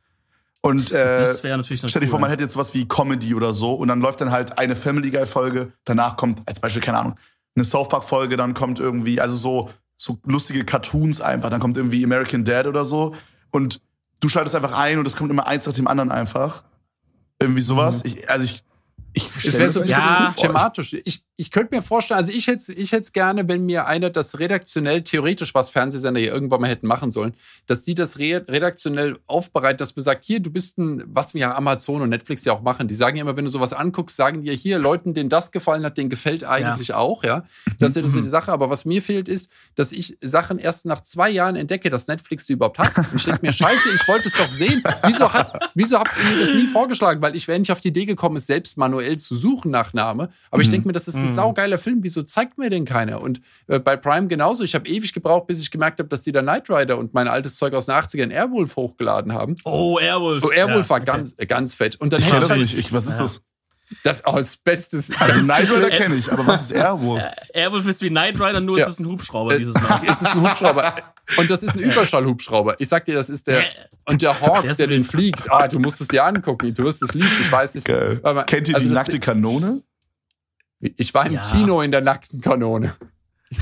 [0.62, 2.12] Und äh, Das wäre natürlich dann stell dir cool.
[2.12, 4.76] vor, man hätte jetzt sowas wie Comedy oder so und dann läuft dann halt eine
[4.76, 5.72] Family Guy Folge.
[5.86, 7.16] Danach kommt als Beispiel keine Ahnung
[7.60, 9.70] eine South Park Folge, dann kommt irgendwie also so
[10.01, 11.49] so lustige Cartoons einfach.
[11.49, 13.16] Dann kommt irgendwie American Dad oder so
[13.51, 13.82] und
[14.22, 16.64] du schaltest einfach ein und es kommt immer eins nach dem anderen einfach.
[17.41, 18.01] Irgendwie sowas.
[18.03, 18.64] Ich, also ich
[19.46, 20.34] Es wäre mir so ein das bisschen Ja.
[20.38, 20.96] thematisch.
[21.06, 24.40] Ich, ich könnte mir vorstellen, also ich hätte ich hätte gerne, wenn mir einer das
[24.40, 27.34] redaktionell, theoretisch, was Fernsehsender hier irgendwann mal hätten machen sollen,
[27.66, 31.42] dass die das re redaktionell aufbereiten, dass man sagt, hier, du bist ein, was wir
[31.42, 34.16] ja Amazon und Netflix ja auch machen, die sagen ja immer, wenn du sowas anguckst,
[34.16, 37.46] sagen dir hier, Leuten, denen das gefallen hat, denen gefällt eigentlich auch, ja.
[37.80, 38.52] Das ist ja so die Sache.
[38.52, 42.46] Aber was mir fehlt, ist, dass ich Sachen erst nach zwei Jahren entdecke, dass Netflix
[42.46, 42.98] die überhaupt hat.
[42.98, 44.84] Und ich denke mir, scheiße, ich wollte es doch sehen.
[45.06, 47.22] Wieso, hat, wieso habt ihr mir das nie vorgeschlagen?
[47.22, 50.30] Weil ich wäre nicht auf die Idee gekommen, es selbst manuell zu suchen nach Name.
[50.51, 51.99] Aber ich denke mir, das ist ein saugeiler Film.
[52.01, 53.21] Wieso zeigt mir den keiner?
[53.21, 54.63] Und äh, bei Prime genauso.
[54.63, 57.27] Ich habe ewig gebraucht, bis ich gemerkt habe, dass die da Knight Rider und mein
[57.27, 59.55] altes Zeug aus den 80ern Airwolf hochgeladen haben.
[59.65, 60.43] Oh, Airwolf.
[60.45, 61.05] Oh, Airwolf Ja, war okay.
[61.05, 61.95] ganz, äh, ganz fett.
[61.97, 62.77] Und dann Ich kenne ich das nicht.
[62.77, 63.41] Ich, was ist das?
[64.03, 65.09] das als bestes.
[65.19, 67.23] Also Night Rider es- kenne ich, aber was ist Airwolf?
[67.53, 68.86] Airwolf ist wie Knight Rider, nur Ja.
[68.86, 69.99] ist es ein Hubschrauber Äh, dieses Mal.
[70.07, 70.93] Es ist ein Hubschrauber.
[71.38, 72.75] Und das ist ein Überschallhubschrauber.
[72.80, 73.63] Ich sag dir, das ist der.
[74.05, 75.51] Und der Hawk, Der der den fliegt.
[75.51, 76.73] Ah, du musst es dir angucken.
[76.73, 77.30] Du wirst es lieben.
[77.41, 77.86] Ich weiß nicht.
[77.86, 78.19] Geil.
[78.23, 79.84] Aber- Kennt ihr also die nackte Kanone?
[80.80, 81.43] Ich war im Ja.
[81.43, 82.95] Kino in der nackten Kanone.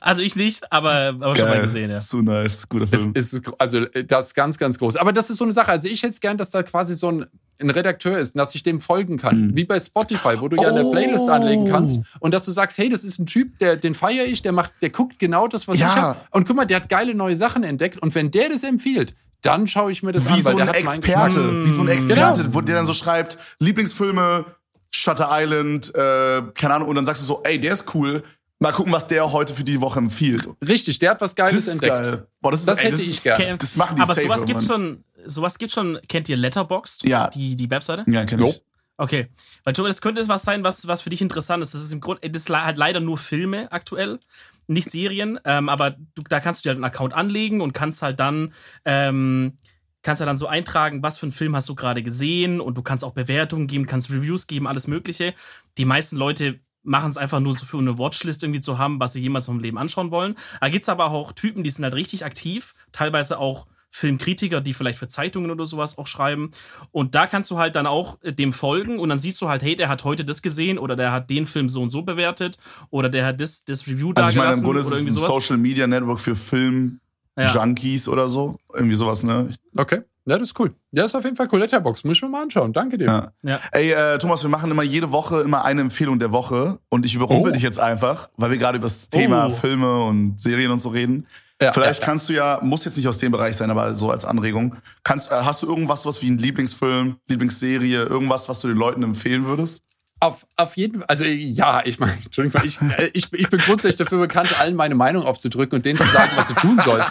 [0.00, 1.98] Also ich nicht, aber, aber schon mal gesehen, ja.
[2.00, 2.68] So nice.
[2.68, 3.12] Guter Es Film.
[3.14, 4.96] ist, also, äh, das ist ganz, ganz groß.
[4.96, 5.70] Aber das ist so eine Sache.
[5.70, 7.26] Also, ich hätte es gern, dass da quasi so ein,
[7.60, 9.48] ein Redakteur ist und dass ich dem folgen kann.
[9.48, 9.56] Mhm.
[9.56, 10.90] Wie bei Spotify, wo du ja eine Oh.
[10.92, 14.26] Playlist anlegen kannst und dass du sagst, hey, das ist ein Typ, der, den feiere
[14.26, 15.88] ich, der macht, der guckt genau das, was Ja.
[15.88, 16.20] ich habe.
[16.30, 17.98] Und guck mal, der hat geile neue Sachen entdeckt.
[17.98, 20.64] Und wenn der das empfiehlt, dann schaue ich mir das wie an, so weil der
[20.64, 22.54] ein hat Experte, wie so ein Experte, Genau.
[22.54, 24.44] wo der dann so schreibt, Lieblingsfilme,
[24.90, 28.22] Shutter Island, äh, keine Ahnung, und dann sagst du so, ey, der ist cool.
[28.64, 30.48] Mal gucken, was der heute für die Woche empfiehlt.
[30.66, 31.92] Richtig, der hat was Das Geiles ist entdeckt.
[31.92, 32.26] geil.
[32.40, 33.34] Boah, das ist, Das ey, hätte das ich ist, gern.
[33.34, 33.56] Okay.
[33.58, 35.04] Das machen die Aber safe sowas gibt's irgendwann.
[35.22, 37.04] schon, sowas gibt's schon, kennt ihr Letterboxd?
[37.04, 37.28] Ja.
[37.28, 38.04] Die, die Webseite?
[38.10, 38.48] Ja, kenn Jo.
[38.48, 38.62] ich.
[38.96, 39.28] Okay.
[39.64, 41.74] Weil das könnte was sein, was, was für dich interessant ist.
[41.74, 44.18] Das ist im Grunde, das hat leider nur Filme aktuell,
[44.66, 45.38] nicht Serien.
[45.44, 48.54] Ähm, aber du, da kannst du dir halt einen Account anlegen und kannst halt dann,
[48.86, 49.58] ähm,
[50.00, 52.82] kannst ja dann so eintragen, was für einen Film hast du gerade gesehen und du
[52.82, 55.34] kannst auch Bewertungen geben, kannst Reviews geben, alles Mögliche.
[55.76, 59.14] Die meisten Leute machen es einfach nur so für eine Watchlist irgendwie zu haben, was
[59.14, 60.36] sie jemals im Leben anschauen wollen.
[60.60, 64.74] Da gibt es aber auch Typen, die sind halt richtig aktiv, teilweise auch Filmkritiker, die
[64.74, 66.50] vielleicht für Zeitungen oder sowas auch schreiben.
[66.90, 69.62] Und da kannst du halt dann auch äh, dem folgen und dann siehst du halt,
[69.62, 72.58] hey, der hat heute das gesehen oder der hat den Film so und so bewertet
[72.90, 75.02] oder der hat das, das Review also da ich meine, im Grunde ist oder es
[75.02, 75.44] irgendwie ein sowas.
[75.44, 76.98] Social Media Network für Film
[77.38, 77.54] Ja.
[77.54, 78.58] Junkies oder so.
[78.72, 79.50] Irgendwie sowas, ne?
[79.76, 80.00] Okay.
[80.26, 80.74] Ja, das ist cool.
[80.92, 81.58] Ja, ist auf jeden Fall cool.
[81.60, 82.02] Letterbox.
[82.04, 82.72] Muss ich mir mal anschauen.
[82.72, 83.06] Danke dir.
[83.06, 83.32] Ja.
[83.42, 83.60] Ja.
[83.72, 87.14] Ey, äh, Thomas, wir machen immer jede Woche immer eine Empfehlung der Woche und ich
[87.14, 87.52] überrumpel Oh.
[87.52, 89.50] dich jetzt einfach, weil wir gerade über das Thema Oh.
[89.50, 91.26] Filme und Serien und so reden.
[91.60, 94.10] Ja, Vielleicht ja, kannst du ja, muss jetzt nicht aus dem Bereich sein, aber so
[94.10, 98.68] als Anregung, kannst, äh, hast du irgendwas, was wie ein Lieblingsfilm, Lieblingsserie, irgendwas, was du
[98.68, 99.84] den Leuten empfehlen würdest?
[100.20, 103.96] Auf, auf jeden Fall, also ja, ich meine, Entschuldigung, ich, äh, ich, ich bin grundsätzlich
[103.96, 107.04] dafür bekannt, allen meine Meinung aufzudrücken und denen zu sagen, was sie tun sollen.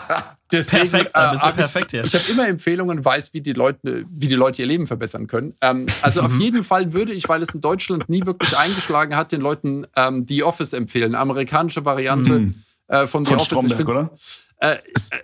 [0.51, 2.03] Deswegen, Perfekt, du hab perfekt hier.
[2.05, 5.27] Ich, ich habe immer Empfehlungen, weiß, wie die Leute, wie die Leute ihr Leben verbessern
[5.27, 5.53] können.
[5.61, 6.27] Ähm, also Mhm.
[6.27, 9.85] auf jeden Fall würde ich, weil es in Deutschland nie wirklich eingeschlagen hat, den Leuten
[9.95, 11.13] ähm, The Office empfehlen.
[11.15, 12.51] Amerikanische Variante
[12.87, 13.47] äh, von The Von Office.
[13.47, 14.11] Stromberg, oder?
[14.59, 14.77] Äh,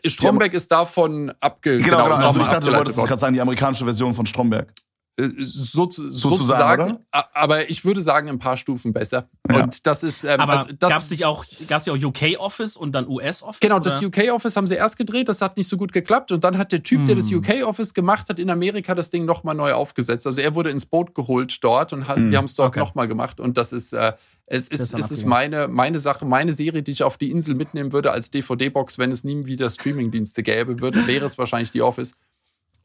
[0.03, 2.13] äh, Stromberg ist davon abge Genau, genau.
[2.13, 4.73] ist Also ich dachte, du wolltest gerade sagen, die amerikanische Version von Stromberg.
[5.19, 9.29] Äh, so, sozusagen, Sozusagen, aber ich würde sagen, ein paar Stufen besser.
[9.49, 9.63] Ja.
[9.63, 12.39] Und das ist, ähm, Aber also das, gab es nicht auch, gab's nicht auch UK
[12.39, 13.59] Office und dann US Office?
[13.59, 13.83] Genau, oder?
[13.83, 16.31] das UK-Office haben sie erst gedreht, das hat nicht so gut geklappt.
[16.31, 17.39] Und dann hat der Typ, der das Hm.
[17.39, 20.25] UK-Office gemacht hat, in Amerika das Ding nochmal neu aufgesetzt.
[20.25, 22.29] Also er wurde ins Boot geholt dort und hat, Hm.
[22.29, 22.79] die haben es dort Okay.
[22.79, 23.39] nochmal gemacht.
[23.39, 24.13] Und das ist, äh,
[24.51, 27.29] es Das ist, ist es ist meine, meine Sache, meine Serie, die ich auf die
[27.29, 31.71] Insel mitnehmen würde als DVD-Box, wenn es nie wieder Streaming-Dienste gäbe, würde, wäre es wahrscheinlich
[31.71, 32.13] die Office.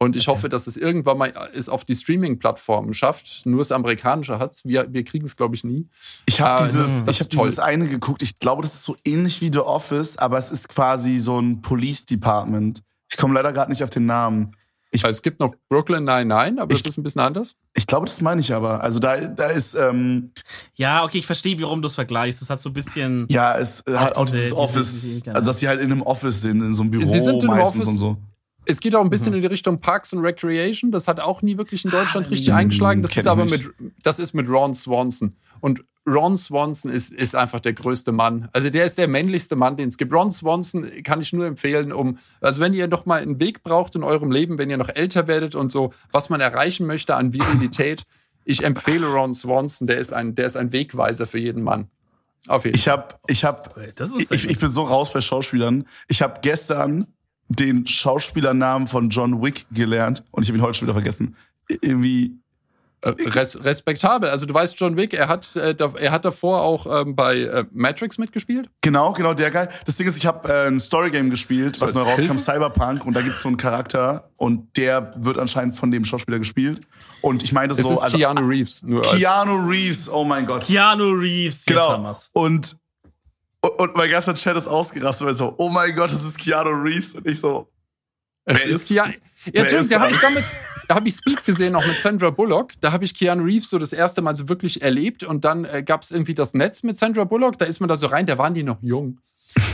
[0.04, 3.46] Und ich hoffe, dass es irgendwann mal es auf die Streaming-Plattformen schafft.
[3.46, 4.64] Nur das Amerikanische hat es.
[4.64, 5.88] Wir, wir kriegen es, glaube ich, nie.
[6.26, 8.22] Ich habe Ah, dieses, das ich hab dieses eine geguckt.
[8.22, 11.62] Ich glaube, das ist so ähnlich wie The Office, aber es ist quasi so ein
[11.62, 12.82] Police Department.
[13.10, 14.56] Ich komme leider gerade nicht auf den Namen.
[14.94, 17.56] Also es gibt noch Brooklyn Nine-Nine, aber Ich- das ist ein bisschen anders.
[17.74, 18.80] Ich glaube, das meine ich aber.
[18.80, 20.30] Also da, da ist, ähm,
[20.76, 22.40] Ja, okay, ich verstehe, warum du es vergleichst.
[22.42, 23.26] Das hat so ein bisschen.
[23.28, 26.02] ja, es hat auch diese- dieses diese- Office, diese- also dass die halt in einem
[26.02, 27.88] Office sind, in so einem Büro Sie sind in einem meistens Office.
[27.92, 28.16] und so.
[28.66, 29.10] Es geht auch ein Mhm.
[29.10, 30.90] bisschen in die Richtung Parks and Recreation.
[30.90, 33.02] Das hat auch nie wirklich in Deutschland Ah, richtig mm, eingeschlagen.
[33.02, 33.70] Das ist aber mit,
[34.02, 35.34] das ist mit Ron Swanson.
[35.60, 38.48] Und Ron Swanson ist, ist einfach der größte Mann.
[38.52, 40.12] Also der ist der männlichste Mann, den es gibt.
[40.12, 43.94] Ron Swanson kann ich nur empfehlen, um, also wenn ihr noch mal einen Weg braucht
[43.96, 47.32] in eurem Leben, wenn ihr noch älter werdet und so, was man erreichen möchte an
[47.32, 48.02] Virilität,
[48.44, 49.86] ich empfehle Ron Swanson.
[49.86, 51.88] Der ist ein, der ist ein Wegweiser für jeden Mann.
[52.48, 53.70] Auf jeden Ich habe, ich habe,
[54.30, 55.86] ich, ich bin so raus bei Schauspielern.
[56.08, 57.06] Ich habe gestern
[57.48, 61.36] den Schauspielernamen von John Wick gelernt und ich habe ihn heute schon wieder vergessen.
[61.68, 62.38] Irgendwie,
[63.02, 64.30] Äh, Res respektabel.
[64.30, 67.64] Also du weißt, John Wick, er hat, äh, er hat davor auch ähm, bei äh,
[67.70, 68.70] Matrix mitgespielt.
[68.80, 69.68] genau, genau, der geil.
[69.84, 72.38] Das Ding ist, ich habe äh, ein Storygame gespielt, was Was, neu rauskam, Hilfe?
[72.38, 76.86] Cyberpunk, und da gibt's so einen Charakter und der wird anscheinend von dem Schauspieler gespielt.
[77.20, 78.82] Und ich meine Es so, ist also Keanu Reeves.
[78.82, 80.64] Nur als, Keanu Reeves, oh mein Gott.
[80.64, 82.16] Keanu Reeves, jetzt haben Genau.
[82.32, 82.76] Und,
[83.68, 87.14] und, mein ganzer Chat ist ausgerastet, weil so, oh mein Gott, das ist Keanu Reeves.
[87.14, 87.68] Und ich so,
[88.44, 89.12] Es Wer ist ist- Keanu.
[89.46, 90.44] Ja, Entschuldigung, da habe ich damit,
[90.88, 92.72] da habe ich Speed gesehen, noch mit Sandra Bullock.
[92.80, 95.22] Da habe ich Keanu Reeves so das erste Mal so wirklich erlebt.
[95.22, 97.58] Und dann äh, gab es irgendwie das Netz mit Sandra Bullock.
[97.58, 99.18] Da ist man da so rein, da waren die noch jung.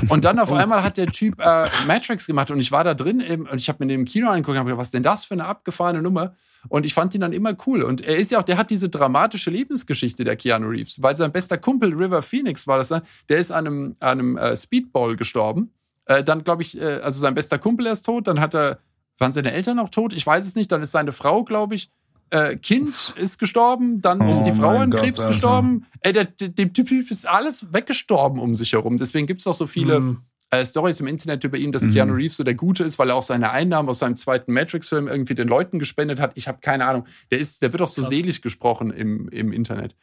[0.09, 3.21] Und dann auf einmal hat der Typ äh, Matrix gemacht und ich war da drin
[3.21, 5.03] im, und ich habe mir den im Kino angeguckt und habe gedacht, was ist denn
[5.03, 6.35] das für eine abgefahrene Nummer?
[6.69, 7.83] Und ich fand ihn dann immer cool.
[7.83, 11.33] Und er ist ja auch, der hat diese dramatische Lebensgeschichte, der Keanu Reeves, weil sein
[11.33, 13.03] bester Kumpel River Phoenix war das, ne?
[13.29, 15.73] der ist an einem, an einem äh, Speedball gestorben.
[16.07, 18.81] Äh, dann glaube ich, äh, also sein bester Kumpel ist tot, dann hat er,
[19.19, 20.13] waren seine Eltern noch tot?
[20.13, 20.73] Ich weiß es nicht.
[20.73, 21.91] Dann ist seine Frau, glaube ich,
[22.31, 25.29] äh, Kind ist gestorben, dann Oh ist die Frau an Gott, Krebs Alter.
[25.29, 25.87] gestorben.
[26.01, 28.97] Ey, der, der, dem Typ ist alles weggestorben um sich herum.
[28.99, 30.21] Deswegen gibt es auch so viele Hm.
[30.51, 31.91] äh, Stories im Internet über ihn, dass Mhm.
[31.93, 35.07] Keanu Reeves so der Gute ist, weil er auch seine Einnahmen aus seinem zweiten Matrix-Film
[35.09, 36.33] irgendwie den Leuten gespendet hat.
[36.35, 37.07] Ich habe keine Ahnung.
[37.31, 38.11] Der, ist, der wird auch so Krass.
[38.11, 39.95] selig gesprochen im, im Internet.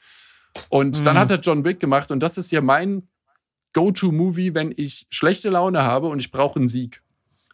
[0.69, 1.03] Und Mhm.
[1.03, 3.07] dann hat er John Wick gemacht und das ist ja mein
[3.73, 7.01] Go-To-Movie, wenn ich schlechte Laune habe und ich brauche einen Sieg.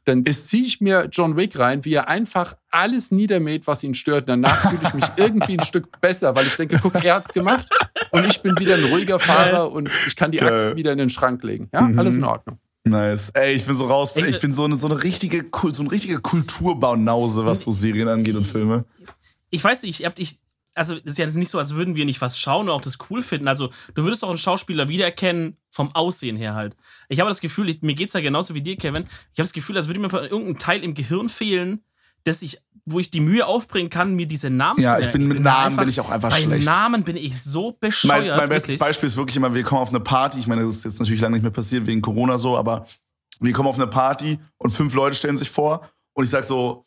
[0.06, 4.28] Dann ziehe ich mir John Wick rein, wie er einfach alles niedermäht, was ihn stört.
[4.28, 7.68] Danach fühle ich mich irgendwie ein Stück besser, weil ich denke, guck, er hat's gemacht
[8.12, 10.51] und ich bin wieder ein ruhiger Fahrer und ich kann die Geil.
[10.51, 11.70] Axt wieder in den Schrank legen.
[11.74, 11.97] Ja, Mhm.
[11.99, 12.58] alles in Ordnung.
[12.86, 13.30] nice.
[13.34, 16.20] Ey, ich bin so raus, ich bin so eine, so eine richtige, so ein richtiger
[16.20, 18.84] Kulturbaunause, was so Serien angeht und Filme.
[19.49, 20.38] Ich weiß nicht, ich hab dich.
[20.76, 22.98] Also, es ist ja nicht so, als würden wir nicht was schauen und auch das
[23.10, 23.48] cool finden.
[23.48, 26.76] Also, du würdest auch einen Schauspieler wiedererkennen, vom Aussehen her halt.
[27.10, 29.04] Ich habe das Gefühl, ich, mir geht's ja genauso wie dir, Kevin.
[29.04, 31.84] Ich habe das Gefühl, als würde mir von irgendein Teil im Gehirn fehlen,
[32.24, 35.20] dass ich, wo ich die Mühe aufbringen kann, mir diese Namen Ja, zu ich merken.
[35.20, 36.66] bin mit Namen einfach- bin ich auch einfach bei schlecht.
[36.66, 38.38] Namen bin ich so Mein, bescheuert.
[38.38, 38.80] mein bestes wirklich.
[38.80, 40.40] Beispiel ist wirklich immer, wir kommen auf eine Party.
[40.40, 42.86] Ich meine, das ist jetzt natürlich lange nicht mehr passiert wegen Corona so, aber
[43.40, 46.86] wir kommen auf eine Party und fünf Leute stellen sich vor und ich sag so,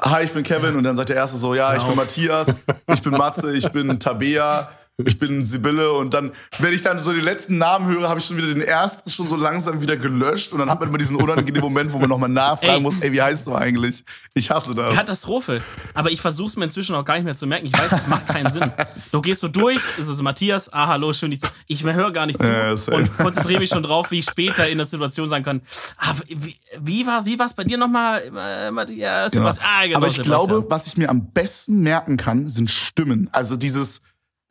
[0.00, 0.76] hi, ich bin Kevin.
[0.76, 1.96] Und dann sagt der erste so, ja, ich bin.
[1.96, 2.54] Matthias,
[2.92, 6.30] ich bin Matze, ich bin Tabea, ich bin Sibylle und dann,
[6.60, 9.26] wenn ich dann so die letzten Namen höre, habe ich schon wieder den ersten schon
[9.26, 12.28] so langsam wieder gelöscht und dann hat man immer diesen unangenehmen Moment, wo man nochmal
[12.28, 12.80] nachfragen Ey.
[12.80, 14.04] muss, ey, wie heißt du eigentlich?
[14.34, 14.94] Ich hasse das.
[14.94, 15.62] Katastrophe.
[15.94, 17.66] Aber ich versuche es mir inzwischen auch gar nicht mehr zu merken.
[17.66, 18.70] Ich weiß, es macht keinen Sinn.
[19.12, 21.48] Du gehst so durch, es ist Matthias, ah, hallo, schön dich zu.
[21.66, 22.96] Ich höre gar nicht zu same.
[22.96, 25.62] und konzentriere mich schon drauf, wie ich später in der Situation sagen kann.
[25.98, 29.32] Ah, wie, wie war wie war's bei dir nochmal, äh, Matthias?
[29.32, 29.48] Genau.
[29.48, 30.46] Ah, genau, Aber ich Sebastian.
[30.46, 33.28] glaube, was ich mir am besten merken kann, sind Stimmen.
[33.32, 34.00] Also dieses,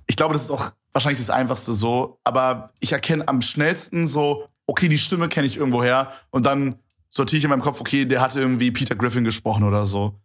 [0.08, 4.48] ich glaube, das ist auch wahrscheinlich das Einfachste so, aber ich erkenne am schnellsten so,
[4.68, 6.76] okay, die Stimme kenne ich irgendwo her und dann
[7.10, 10.20] sortiere ich in meinem Kopf, okay, der hat irgendwie Peter Griffin gesprochen oder so.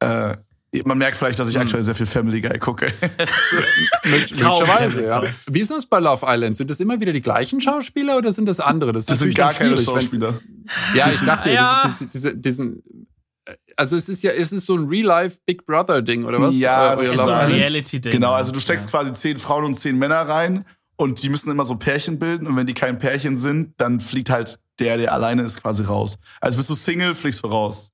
[0.00, 0.36] Äh,
[0.84, 1.62] man merkt vielleicht, dass ich Hm.
[1.62, 2.90] aktuell sehr viel Family Guy gucke.
[4.04, 5.22] Möglicherweise, ja.
[5.46, 6.56] Wie ist das bei Love Island?
[6.56, 8.92] Sind das immer wieder die gleichen Schauspieler oder sind das andere?
[8.92, 10.34] Das, Das sind gar keine schwierig, wenn- Schauspieler.
[10.94, 11.80] Ja, ich dachte, Ja.
[11.84, 12.82] das, das, diese, diesen.
[13.76, 16.56] Also es ist ja, es ist so ein Real-Life Big Brother-Ding, oder was?
[16.56, 17.50] Ja, Äh, so ein.
[17.50, 18.12] Reality-Ding.
[18.12, 20.64] Genau, also du steckst quasi zehn Frauen und zehn Männer rein
[20.96, 24.30] und die müssen immer so Pärchen bilden und wenn die kein Pärchen sind, dann fliegt
[24.30, 26.18] halt der, der alleine ist, quasi raus.
[26.40, 27.90] Also bist du Single, fliegst du raus.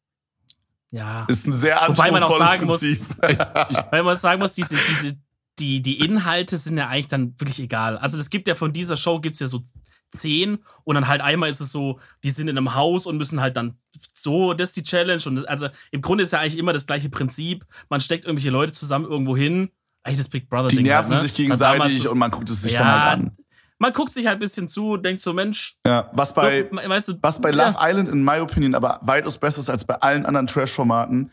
[0.90, 1.24] Ja.
[1.28, 2.82] Ist ein sehr Wobei man auch sagen muss,
[3.90, 5.18] weil man sagen muss, diese, diese,
[5.58, 7.98] die, die Inhalte sind ja eigentlich dann wirklich egal.
[7.98, 9.62] Also das gibt ja von dieser Show gibt's ja so
[10.10, 13.40] zehn und dann halt einmal ist es so, die sind in einem Haus und müssen
[13.40, 13.76] halt dann
[14.14, 17.08] so, das ist die Challenge und also im Grunde ist ja eigentlich immer das gleiche
[17.10, 17.64] Prinzip.
[17.90, 19.70] Man steckt irgendwelche Leute zusammen irgendwo hin.
[20.02, 20.86] Eigentlich das Big Brother Die Ding.
[20.86, 21.22] nerven halt, ne?
[21.28, 22.78] sich gegenseitig so- und man guckt es sich Ja.
[22.80, 23.36] dann halt an.
[23.80, 27.14] Man guckt sich halt ein bisschen zu, denkt so, Mensch, Ja, was bei, weißt du,
[27.22, 30.46] was bei Love Island in my opinion aber weitaus besser ist als bei allen anderen
[30.48, 31.30] Trash-Formaten.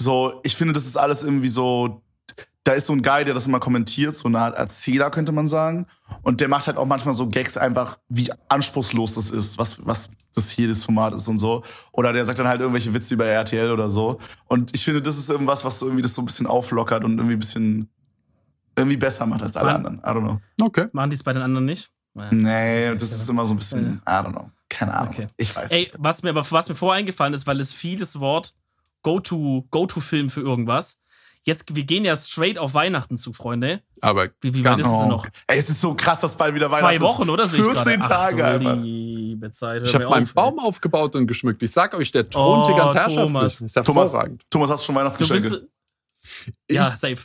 [0.00, 2.02] So, ich finde, das ist alles irgendwie so,
[2.64, 5.48] da ist so ein Guy, der das immer kommentiert, so eine Art Erzähler, könnte man
[5.48, 5.86] sagen.
[6.22, 10.10] Und der macht halt auch manchmal so Gags einfach, wie anspruchslos das ist, was, was
[10.34, 11.64] das jedes Format ist und so.
[11.90, 14.20] Oder der sagt dann halt irgendwelche Witze über RTL oder so.
[14.46, 17.18] Und ich finde, das ist irgendwas, was so irgendwie das so ein bisschen auflockert und
[17.18, 17.88] irgendwie ein bisschen,
[18.76, 19.98] irgendwie besser macht als alle Man- anderen.
[19.98, 20.20] I don't
[20.58, 20.64] know.
[20.66, 20.86] Okay.
[20.92, 21.90] machen die es bei den anderen nicht?
[22.14, 24.50] Ja, Nee, das ist das ist immer so ein bisschen, I don't know.
[24.68, 25.12] Keine Ahnung.
[25.12, 25.26] Okay.
[25.36, 25.70] Ich weiß.
[25.72, 28.54] Ey, was mir aber was mir vorher eingefallen ist, weil es vieles Wort
[29.02, 31.00] Go-to Go-to-Film für irgendwas.
[31.44, 33.82] Jetzt wir gehen ja straight auf Weihnachten zu, Freunde.
[34.00, 35.26] Aber Wie, wie weit ist es denn noch?
[35.48, 37.02] Ey, es ist so krass, dass bald wieder Zwei Weihnachten ist.
[37.02, 37.46] Wochen, oder?
[37.46, 38.08] Sehe ich 14 gerade.
[38.36, 39.84] Tage Ach, du liebe Zeit.
[39.84, 40.64] ich habe meinen auf, Baum ey.
[40.64, 41.60] aufgebaut und geschmückt.
[41.62, 43.16] Ich sag euch, der thront hier Oh, ganz herrschaftlich.
[43.26, 43.60] Thomas.
[43.60, 44.42] Ist Thomas, hervorragend.
[44.50, 45.50] Thomas, hast du schon Du Weihnachtsgeschenke?
[45.50, 45.62] bist,
[46.68, 47.16] Ich, ja, safe.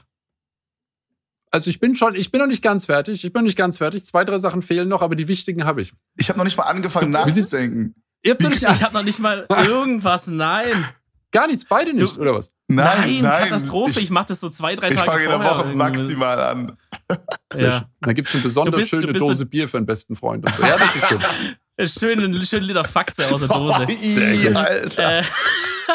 [1.51, 3.23] Also ich bin schon, ich bin noch nicht ganz fertig.
[3.23, 4.03] Ich bin noch nicht ganz fertig.
[4.05, 5.93] Zwei, drei Sachen fehlen noch, aber die wichtigen habe ich.
[6.17, 7.95] ich habe noch nicht mal angefangen Wie sieht's- nachzudenken.
[8.25, 10.27] Noch Ich habe noch nicht mal irgendwas.
[10.27, 10.85] Nein.
[11.31, 12.51] Gar nichts, beide nicht, oder was?
[12.67, 13.99] Nein, Katastrophe.
[13.99, 15.57] Ich, Ich, mache das so zwei, drei ich Tage fange in der vorher.
[15.65, 16.77] Woche maximal an.
[17.55, 17.85] Ja.
[18.01, 20.15] Da gibt es eine besonders Du bist- du schöne Dose ein- Bier für einen besten
[20.17, 20.63] Freund und so.
[20.63, 21.19] Ja, das ist schön.
[21.87, 23.85] Schönen, schönen Liter Faxe aus der Dose.
[23.87, 25.19] Oh, ii, Alter.
[25.19, 25.23] Äh,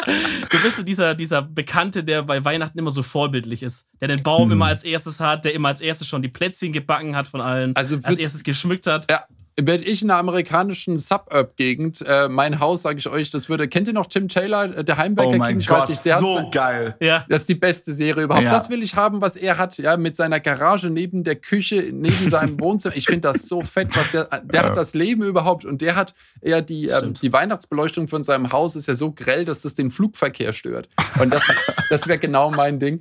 [0.49, 3.89] du bist so dieser, dieser Bekannte, der bei Weihnachten immer so vorbildlich ist.
[4.01, 4.51] Der den Baum Hm.
[4.53, 7.75] immer als erstes hat, der immer als erstes schon die Plätzchen gebacken hat von allen.
[7.75, 9.11] Also als wird- erstes geschmückt hat.
[9.11, 9.25] Ja,
[9.59, 13.87] werde ich in einer amerikanischen Suburb-Gegend, äh, mein Haus, sage ich euch, das würde, kennt
[13.87, 15.59] ihr noch Tim Taylor, äh, der Heimwerker Oh mein King?
[15.59, 16.95] Ich Gott, weiß nicht, der so geil.
[16.99, 17.25] Ja.
[17.29, 18.45] das ist die beste Serie überhaupt.
[18.45, 18.51] Ja.
[18.51, 22.29] Das will ich haben, was er hat, ja, mit seiner Garage neben der Küche, neben
[22.29, 22.95] seinem Wohnzimmer.
[22.95, 26.13] Ich finde das so fett, was der, der hat das Leben überhaupt und der hat
[26.41, 29.91] ja die, ähm, die Weihnachtsbeleuchtung von seinem Haus ist ja so grell, dass das den
[29.91, 30.89] Flugverkehr stört.
[31.19, 31.43] Und das,
[31.89, 32.99] das wäre genau mein Ding.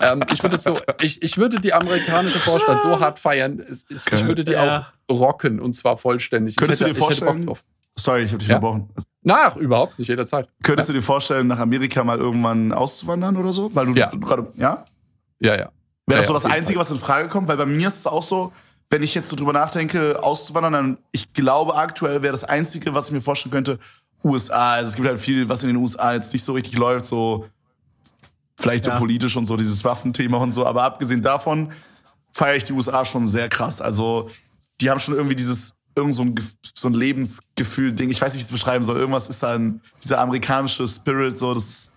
[0.00, 3.60] Ähm, ich würde es so, ich, ich würde die amerikanische Vorstadt so hart feiern.
[3.60, 4.78] Es, ich würde die Ja.
[4.78, 6.56] auch rocken und zwar vollständig.
[6.56, 7.64] Könntest ich du hätte, dir ich hätte Bock vorstellen- drauf.
[7.98, 8.56] Sorry, ich habe dich Ja.
[8.56, 8.90] unterbrochen.
[9.22, 10.48] Nach, überhaupt nicht jederzeit.
[10.62, 13.74] Könntest du dir vorstellen, nach Amerika mal irgendwann auszuwandern oder so?
[13.74, 14.06] Weil du Ja.
[14.10, 14.84] gerade, ja?
[15.40, 15.56] Ja, ja.
[15.56, 15.70] Wäre
[16.06, 17.48] Ja, das so ja, das Einzige, was in Frage kommt?
[17.48, 18.52] Weil bei mir ist es auch so,
[18.90, 23.08] wenn ich jetzt so drüber nachdenke, auszuwandern, dann, ich glaube, aktuell wäre das Einzige, was
[23.08, 23.78] ich mir vorstellen könnte,
[24.24, 24.74] USA.
[24.74, 27.46] Also es gibt halt viel, was in den USA jetzt nicht so richtig läuft, so
[28.58, 28.98] vielleicht so Ja.
[28.98, 30.64] politisch und so, dieses Waffenthema und so.
[30.64, 31.72] Aber abgesehen davon
[32.32, 33.80] feiere ich die USA schon sehr krass.
[33.80, 34.30] Also
[34.80, 36.34] die haben schon irgendwie dieses, irgend so ein,
[36.74, 38.10] so ein Lebensgefühl-Ding.
[38.10, 38.96] Ich weiß nicht, wie ich es beschreiben soll.
[38.96, 41.92] Irgendwas ist da ein, dieser amerikanische Spirit, so, das ist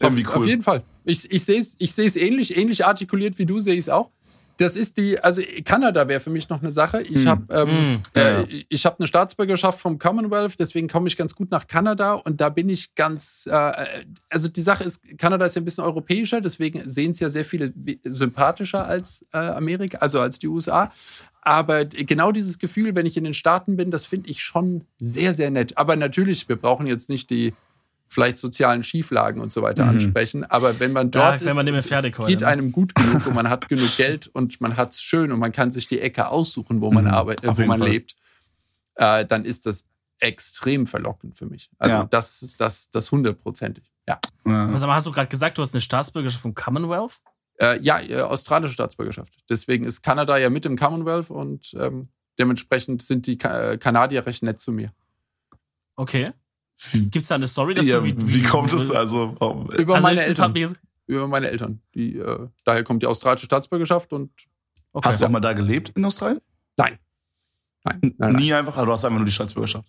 [0.00, 0.40] irgendwie auf, cool.
[0.40, 0.82] Auf jeden Fall.
[1.04, 4.10] Ich, ich sehe es ich seh's ähnlich, ähnlich artikuliert wie du sehe ich es auch.
[4.58, 7.00] Das ist die, also Kanada wäre für mich noch eine Sache.
[7.02, 7.28] Ich Hm.
[7.28, 8.02] habe ähm, Hm.
[8.14, 12.14] Ja, äh, ich habe eine Staatsbürgerschaft vom Commonwealth, deswegen komme ich ganz gut nach Kanada
[12.14, 13.72] und da bin ich ganz, äh,
[14.28, 17.44] also die Sache ist, Kanada ist ja ein bisschen europäischer, deswegen sehen es ja sehr
[17.44, 17.72] viele
[18.04, 20.92] sympathischer als äh, Amerika, also als die USA.
[21.42, 25.32] Aber genau dieses Gefühl, wenn ich in den Staaten bin, das finde ich schon sehr,
[25.32, 25.78] sehr nett.
[25.78, 27.54] Aber natürlich, wir brauchen jetzt nicht die
[28.08, 29.90] vielleicht sozialen Schieflagen und so weiter Mhm.
[29.90, 30.44] ansprechen.
[30.44, 32.46] Aber wenn man dort man mehr und Pferdekeule, es geht ne?
[32.48, 35.52] einem gut genug und man hat genug Geld und man hat es schön und man
[35.52, 37.88] kann sich die Ecke aussuchen, wo man Mhm, arbeitet, auf wo man Fall.
[37.88, 38.16] lebt,
[38.96, 39.86] äh, dann ist das
[40.20, 41.70] extrem verlockend für mich.
[41.78, 42.04] Also Ja.
[42.04, 43.84] das ist das, das hundertprozentig.
[44.08, 44.18] Ja.
[44.46, 44.72] Ja.
[44.72, 47.20] Was aber hast du gerade gesagt, du hast eine Staatsbürgerschaft vom Commonwealth?
[47.60, 49.34] Äh, ja, äh, australische Staatsbürgerschaft.
[49.50, 54.24] Deswegen ist Kanada ja mit im Commonwealth und ähm, dementsprechend sind die Ka äh, Kanadier
[54.26, 54.90] recht nett zu mir.
[55.96, 56.32] Okay.
[56.92, 57.88] Wie, Gibt es da eine Story dazu?
[57.88, 59.34] ja, wie kommt es also?
[59.38, 60.54] warum- Über Also meine Eltern.
[60.54, 60.76] jetzt-
[61.06, 61.80] Über meine Eltern.
[61.94, 64.30] Die, äh, daher kommt die australische Staatsbürgerschaft und
[64.92, 65.08] okay.
[65.08, 66.40] Hast du auch mal da gelebt in Australien?
[66.76, 66.98] nein.
[67.84, 68.32] Nein, nein, nein.
[68.34, 69.88] Nie einfach, also du hast einfach nur die Staatsbürgerschaft.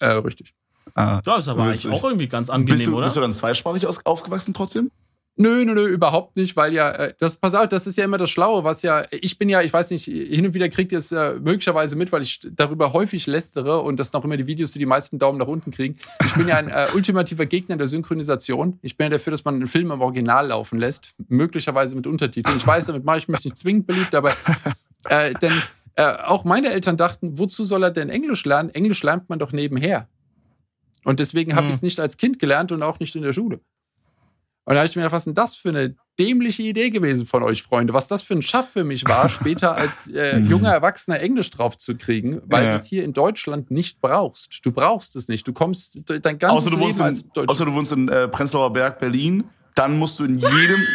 [0.00, 0.54] Äh, richtig.
[0.94, 1.20] Ah.
[1.26, 3.04] Ja, ist aber eigentlich auch irgendwie ganz Bist angenehm, du, oder?
[3.06, 4.90] bist du dann zweisprachig aus, aufgewachsen trotzdem?
[5.36, 8.18] Nö, nö, nö, überhaupt nicht, weil ja, äh, das, pass auf, das ist ja immer
[8.18, 10.98] das Schlaue, was ja, ich bin ja, ich weiß nicht, hin und wieder kriegt ihr
[10.98, 14.70] es äh, möglicherweise mit, weil ich darüber häufig lästere und das noch immer die Videos,
[14.70, 15.96] die die meisten Daumen nach unten kriegen.
[16.24, 18.78] Ich bin ja ein äh, ultimativer Gegner der Synchronisation.
[18.82, 22.56] Ich bin ja dafür, dass man einen Film im Original laufen lässt, möglicherweise mit Untertiteln.
[22.56, 24.32] Ich weiß, damit mache ich mich nicht zwingend beliebt, aber
[25.08, 25.52] äh, denn
[25.96, 28.70] äh, auch meine Eltern dachten, wozu soll er denn Englisch lernen?
[28.70, 30.08] Englisch lernt man doch nebenher.
[31.04, 31.70] Und deswegen habe Hm.
[31.70, 33.60] ich es nicht als Kind gelernt und auch nicht in der Schule.
[34.66, 37.26] Und da habe ich mir gedacht, was ist denn das für eine dämliche Idee gewesen
[37.26, 37.92] von euch, Freunde?
[37.92, 41.76] Was das für ein Schaff für mich war, später als äh, junger Erwachsener Englisch drauf
[41.76, 42.68] zu kriegen, weil Ja.
[42.70, 44.60] du es hier in Deutschland nicht brauchst.
[44.64, 45.46] Du brauchst es nicht.
[45.46, 47.50] Du kommst dein ganzes Außer du, Leben als in, Deutscher.
[47.50, 49.44] außer du wohnst in äh, Prenzlauer Berg, Berlin.
[49.74, 50.80] Dann musst du in jedem.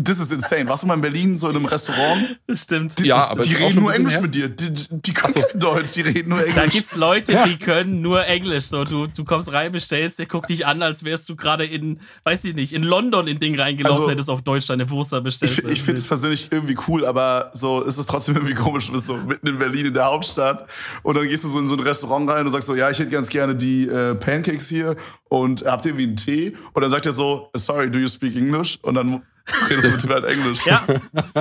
[0.00, 0.66] Das ist insane.
[0.68, 2.38] Warst du mal in Berlin so in einem Restaurant?
[2.46, 2.98] Das stimmt.
[2.98, 4.48] Die, Ja, aber die reden nur Englisch bisschen mit dir.
[4.48, 5.40] Die, die, können so.
[5.42, 6.70] kein Deutsch, die reden nur Da Englisch.
[6.72, 8.64] gibt's Leute, die können nur Englisch.
[8.64, 12.00] So, du, du kommst rein, bestellst, der guckt dich an, als wärst du gerade in,
[12.24, 15.20] weiß ich nicht, in London in Ding reingelaufen, Also, hättest auf Deutsch deine Wurst da
[15.20, 15.58] bestellt.
[15.58, 18.86] Ich, ich finde es persönlich irgendwie cool, aber so ist es trotzdem irgendwie komisch.
[18.86, 20.66] Du bist so mitten in Berlin in der Hauptstadt
[21.02, 22.98] und dann gehst du so in so ein Restaurant rein und sagst so, ja, ich
[22.98, 24.96] hätte ganz gerne die äh, Pancakes hier
[25.32, 26.56] und habt ihr irgendwie einen Tee?
[26.74, 28.78] Und dann sagt er so, sorry, do you speak English?
[28.82, 29.22] Und dann
[29.70, 30.66] redest du mit ihm halt Englisch.
[30.66, 30.86] Ja,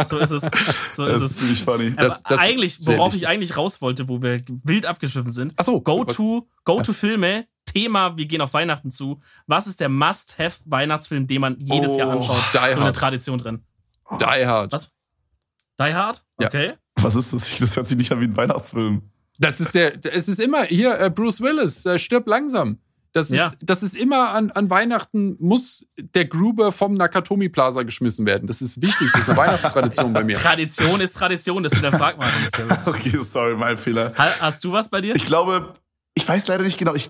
[0.06, 0.44] so ist es.
[0.92, 1.38] So Das ist ist es.
[1.40, 1.88] ziemlich funny.
[1.98, 3.24] Aber Das- das ist eigentlich, worauf wichtig.
[3.24, 5.54] ich eigentlich raus wollte, wo wir wild abgeschwiffen sind.
[5.58, 9.20] Ach so, Go-to, Go-to-Filme, Thema, wir gehen auf Weihnachten zu.
[9.48, 12.42] Was ist der Must-Have-Weihnachtsfilm, den man jedes Oh, Jahr anschaut?
[12.54, 12.96] Die so eine Hard.
[12.96, 13.60] Tradition drin.
[14.20, 14.72] Die Hard.
[14.72, 14.92] Was?
[15.80, 16.24] Die Hard?
[16.40, 16.48] Ja.
[16.48, 16.74] Okay.
[16.96, 17.50] Was ist das?
[17.60, 19.02] Das hört sich nicht an wie ein Weihnachtsfilm.
[19.40, 22.78] Das ist der, es ist immer hier, äh, Bruce Willis, äh, stirb langsam.
[23.14, 23.52] Das ist, Ja.
[23.62, 28.48] das ist immer an, an Weihnachten muss der Gruber vom Nakatomi Plaza geschmissen werden.
[28.48, 30.36] Das ist wichtig, das ist eine Weihnachtstradition bei mir.
[30.38, 32.52] Tradition ist Tradition, das hinterfragt man nicht.
[32.86, 34.12] Okay, sorry, mein Fehler.
[34.18, 35.16] Ha- Hast du was bei dir?
[35.16, 35.74] Ich glaube,
[36.14, 36.94] ich weiß leider nicht genau.
[36.96, 37.10] Ich,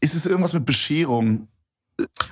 [0.00, 1.48] ist es irgendwas mit Bescherung?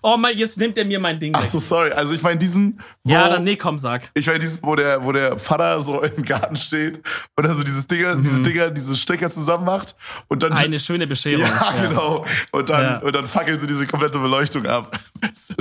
[0.02, 1.50] Oh mein, jetzt nimmt er mir mein Ding Ach weg.
[1.50, 1.90] so, sorry.
[1.92, 4.10] Also ich meine diesen, wo, Ja, dann nee, komm, sag.
[4.14, 6.98] ich meine diesen, wo der, wo der Vater so im Garten steht
[7.36, 9.96] und dann so dieses Dinger, diese Dinger, diese Stecker zusammen macht
[10.28, 11.40] und dann Eine schöne Bescherung.
[11.46, 12.24] ja, genau.
[12.52, 12.98] Und dann, Ja.
[13.00, 14.98] und dann fackeln sie diese komplette Beleuchtung ab.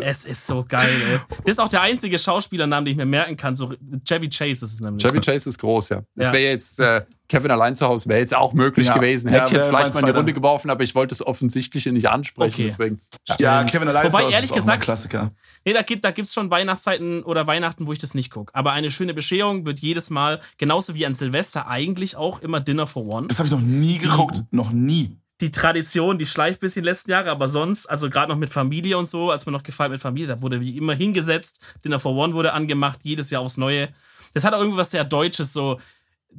[0.02, 1.20] Es ist so geil, ey.
[1.46, 3.56] Das ist auch der einzige Schauspielernamen, den ich mir merken kann.
[3.56, 3.74] So
[4.08, 5.02] Chevy Chase ist es nämlich.
[5.04, 6.02] Chevy Chase ist groß, ja.
[6.16, 6.34] Das Ja.
[6.34, 8.94] wäre jetzt, äh, Kevin allein zu Hause wäre jetzt auch möglich Ja.
[8.94, 9.28] gewesen.
[9.28, 10.12] Ja, Hätte ich jetzt vielleicht mal in die.
[10.12, 12.54] Runde geworfen, aber ich wollte das Offensichtliche nicht ansprechen.
[12.54, 12.64] Okay.
[12.64, 13.02] Deswegen.
[13.40, 15.32] Ja, Kevin allein Wobei, zu Hause ehrlich ist auch mal ein gesagt- Klassiker.
[15.66, 18.54] Nee, da gibt da gibt's schon Weihnachtszeiten oder Weihnachten, wo ich das nicht gucke.
[18.56, 22.88] Aber eine schöne Bescherung wird jedes Mal, genauso wie an Silvester, eigentlich auch immer Dinner
[22.88, 23.28] for One.
[23.28, 24.44] Das habe ich noch nie geguckt.
[24.52, 25.18] Noch nie.
[25.42, 28.52] Die Tradition, die schleift bis in die letzten Jahre, aber sonst, also gerade noch mit
[28.52, 32.00] Familie und so, als man noch gefeiert mit Familie, da wurde wie immer hingesetzt, Dinner
[32.00, 33.90] for One wurde angemacht, jedes Jahr aufs Neue.
[34.34, 35.80] Das hat auch irgendwas sehr Deutsches, so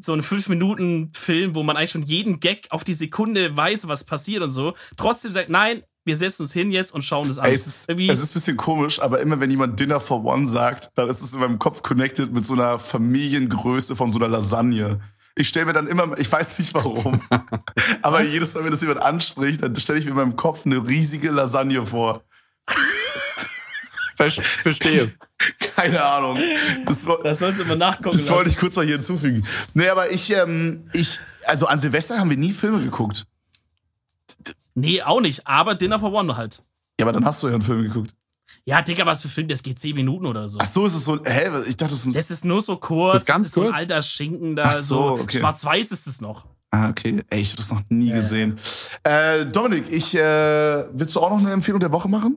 [0.01, 4.43] so ein 5-Minuten-Film, wo man eigentlich schon jeden Gag auf die Sekunde weiß, was passiert
[4.43, 4.75] und so.
[4.97, 7.47] Trotzdem sagt, nein, wir setzen uns hin jetzt und schauen das an.
[7.47, 10.49] Ey, es, ist, es ist ein bisschen komisch, aber immer wenn jemand Dinner for One
[10.49, 14.29] sagt, dann ist es in meinem Kopf connected mit so einer Familiengröße von so einer
[14.29, 15.01] Lasagne.
[15.37, 17.21] Ich stelle mir dann immer, ich weiß nicht warum,
[18.03, 20.89] aber jedes Mal, wenn das jemand anspricht, dann stelle ich mir in meinem Kopf eine
[20.89, 22.25] riesige Lasagne vor.
[24.19, 25.13] Ver verstehe.
[25.77, 26.37] Keine Ahnung.
[26.87, 28.49] Das, das sollst du immer nachgucken das wollte lassen.
[28.51, 29.47] ich kurz mal hier hinzufügen.
[29.75, 33.27] Nee, aber ich, ähm, ich, also an Silvester haben wir nie Filme geguckt.
[34.75, 36.63] Nee, auch nicht, aber Dinner for One halt.
[36.99, 38.15] Ja, aber dann hast du ja einen Film geguckt.
[38.65, 40.59] Ja, Digga, was für Film, das geht 10 Minuten oder so.
[40.61, 42.77] Ach so, ist es so, hä, ich dachte, das ist ein, Das ist nur so
[42.77, 43.13] kurz.
[43.13, 43.79] Das ist ganz ist so ein kurz?
[43.79, 44.65] alter Schinken da.
[44.67, 45.39] Ach so, so okay.
[45.39, 46.45] Schwarz-Weiß ist es noch.
[46.71, 47.23] Ah, okay.
[47.31, 48.17] Ey, ich habe das noch nie Ja.
[48.17, 48.59] gesehen.
[49.05, 52.37] Äh, Dominik, ich, äh, willst du auch noch eine Empfehlung der Woche machen?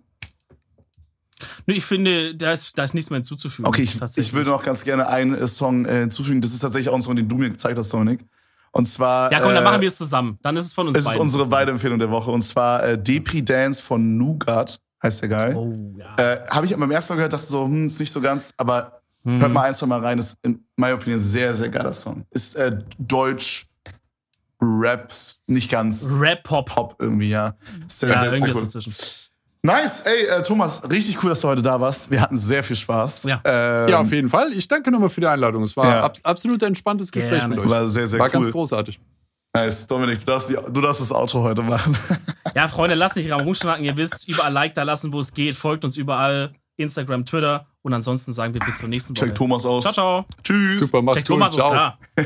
[1.66, 3.68] Nö, ich finde, da ist, da ist nichts mehr hinzuzufügen.
[3.68, 6.42] Okay, ich, ich will noch ganz gerne einen äh, Song äh, hinzufügen.
[6.42, 8.26] Das ist tatsächlich auch ein Song, den du mir gezeigt hast, Dominik.
[8.72, 9.32] Und zwar.
[9.32, 10.40] Ja, komm, dann äh, machen wir es zusammen.
[10.42, 11.22] Dann ist es von uns Es ist beiden.
[11.22, 12.32] unsere beide Empfehlung der Woche.
[12.32, 15.56] Und zwar äh, Depri Dance von Nougat, heißt der geil.
[15.56, 16.16] Oh, ja.
[16.18, 18.98] Äh, Habe ich beim ersten Mal gehört, dachte so, hm, ist nicht so ganz, aber
[19.24, 19.40] Mhm.
[19.40, 20.18] hört mal ein, zwei Mal rein.
[20.18, 22.26] Ist in meiner Opinion sehr, sehr geiler Song.
[22.32, 23.68] Ist äh, Deutsch,
[24.60, 25.14] Rap,
[25.48, 26.70] nicht ganz Rap-Pop.
[26.70, 27.56] Pop irgendwie, ja.
[27.88, 28.64] Sehr, Ja, sehr, sehr irgendwas cool.
[28.64, 28.94] dazwischen.
[29.64, 32.10] Nice, ey, äh, Thomas, richtig cool, dass du heute da warst.
[32.10, 33.24] Wir hatten sehr viel Spaß.
[33.24, 33.42] Ja.
[33.44, 34.52] Ähm, Ja, auf jeden Fall.
[34.54, 35.62] Ich danke nochmal für die Einladung.
[35.64, 36.04] Es war Ja.
[36.04, 37.56] abs absolut entspanntes Gespräch Gerne.
[37.56, 37.70] mit euch.
[37.70, 38.32] War sehr, sehr war cool.
[38.34, 39.00] ganz großartig.
[39.56, 41.96] Nice, Dominik, du darfst, die, du darfst das Auto heute machen.
[42.56, 43.86] Ja, Freunde, lasst nicht rumschnacken.
[43.86, 45.56] Ihr wisst, überall Like da lassen, wo es geht.
[45.56, 46.52] Folgt uns überall.
[46.76, 47.66] Instagram, Twitter.
[47.82, 49.28] Und ansonsten sagen wir bis zur nächsten Woche.
[49.28, 49.84] Check Thomas aus.
[49.84, 50.26] Ciao, ciao.
[50.44, 50.80] Tschüss.
[50.82, 51.40] Super, macht's Check gut.
[51.40, 51.70] Thomas Ciao.
[51.72, 51.98] da.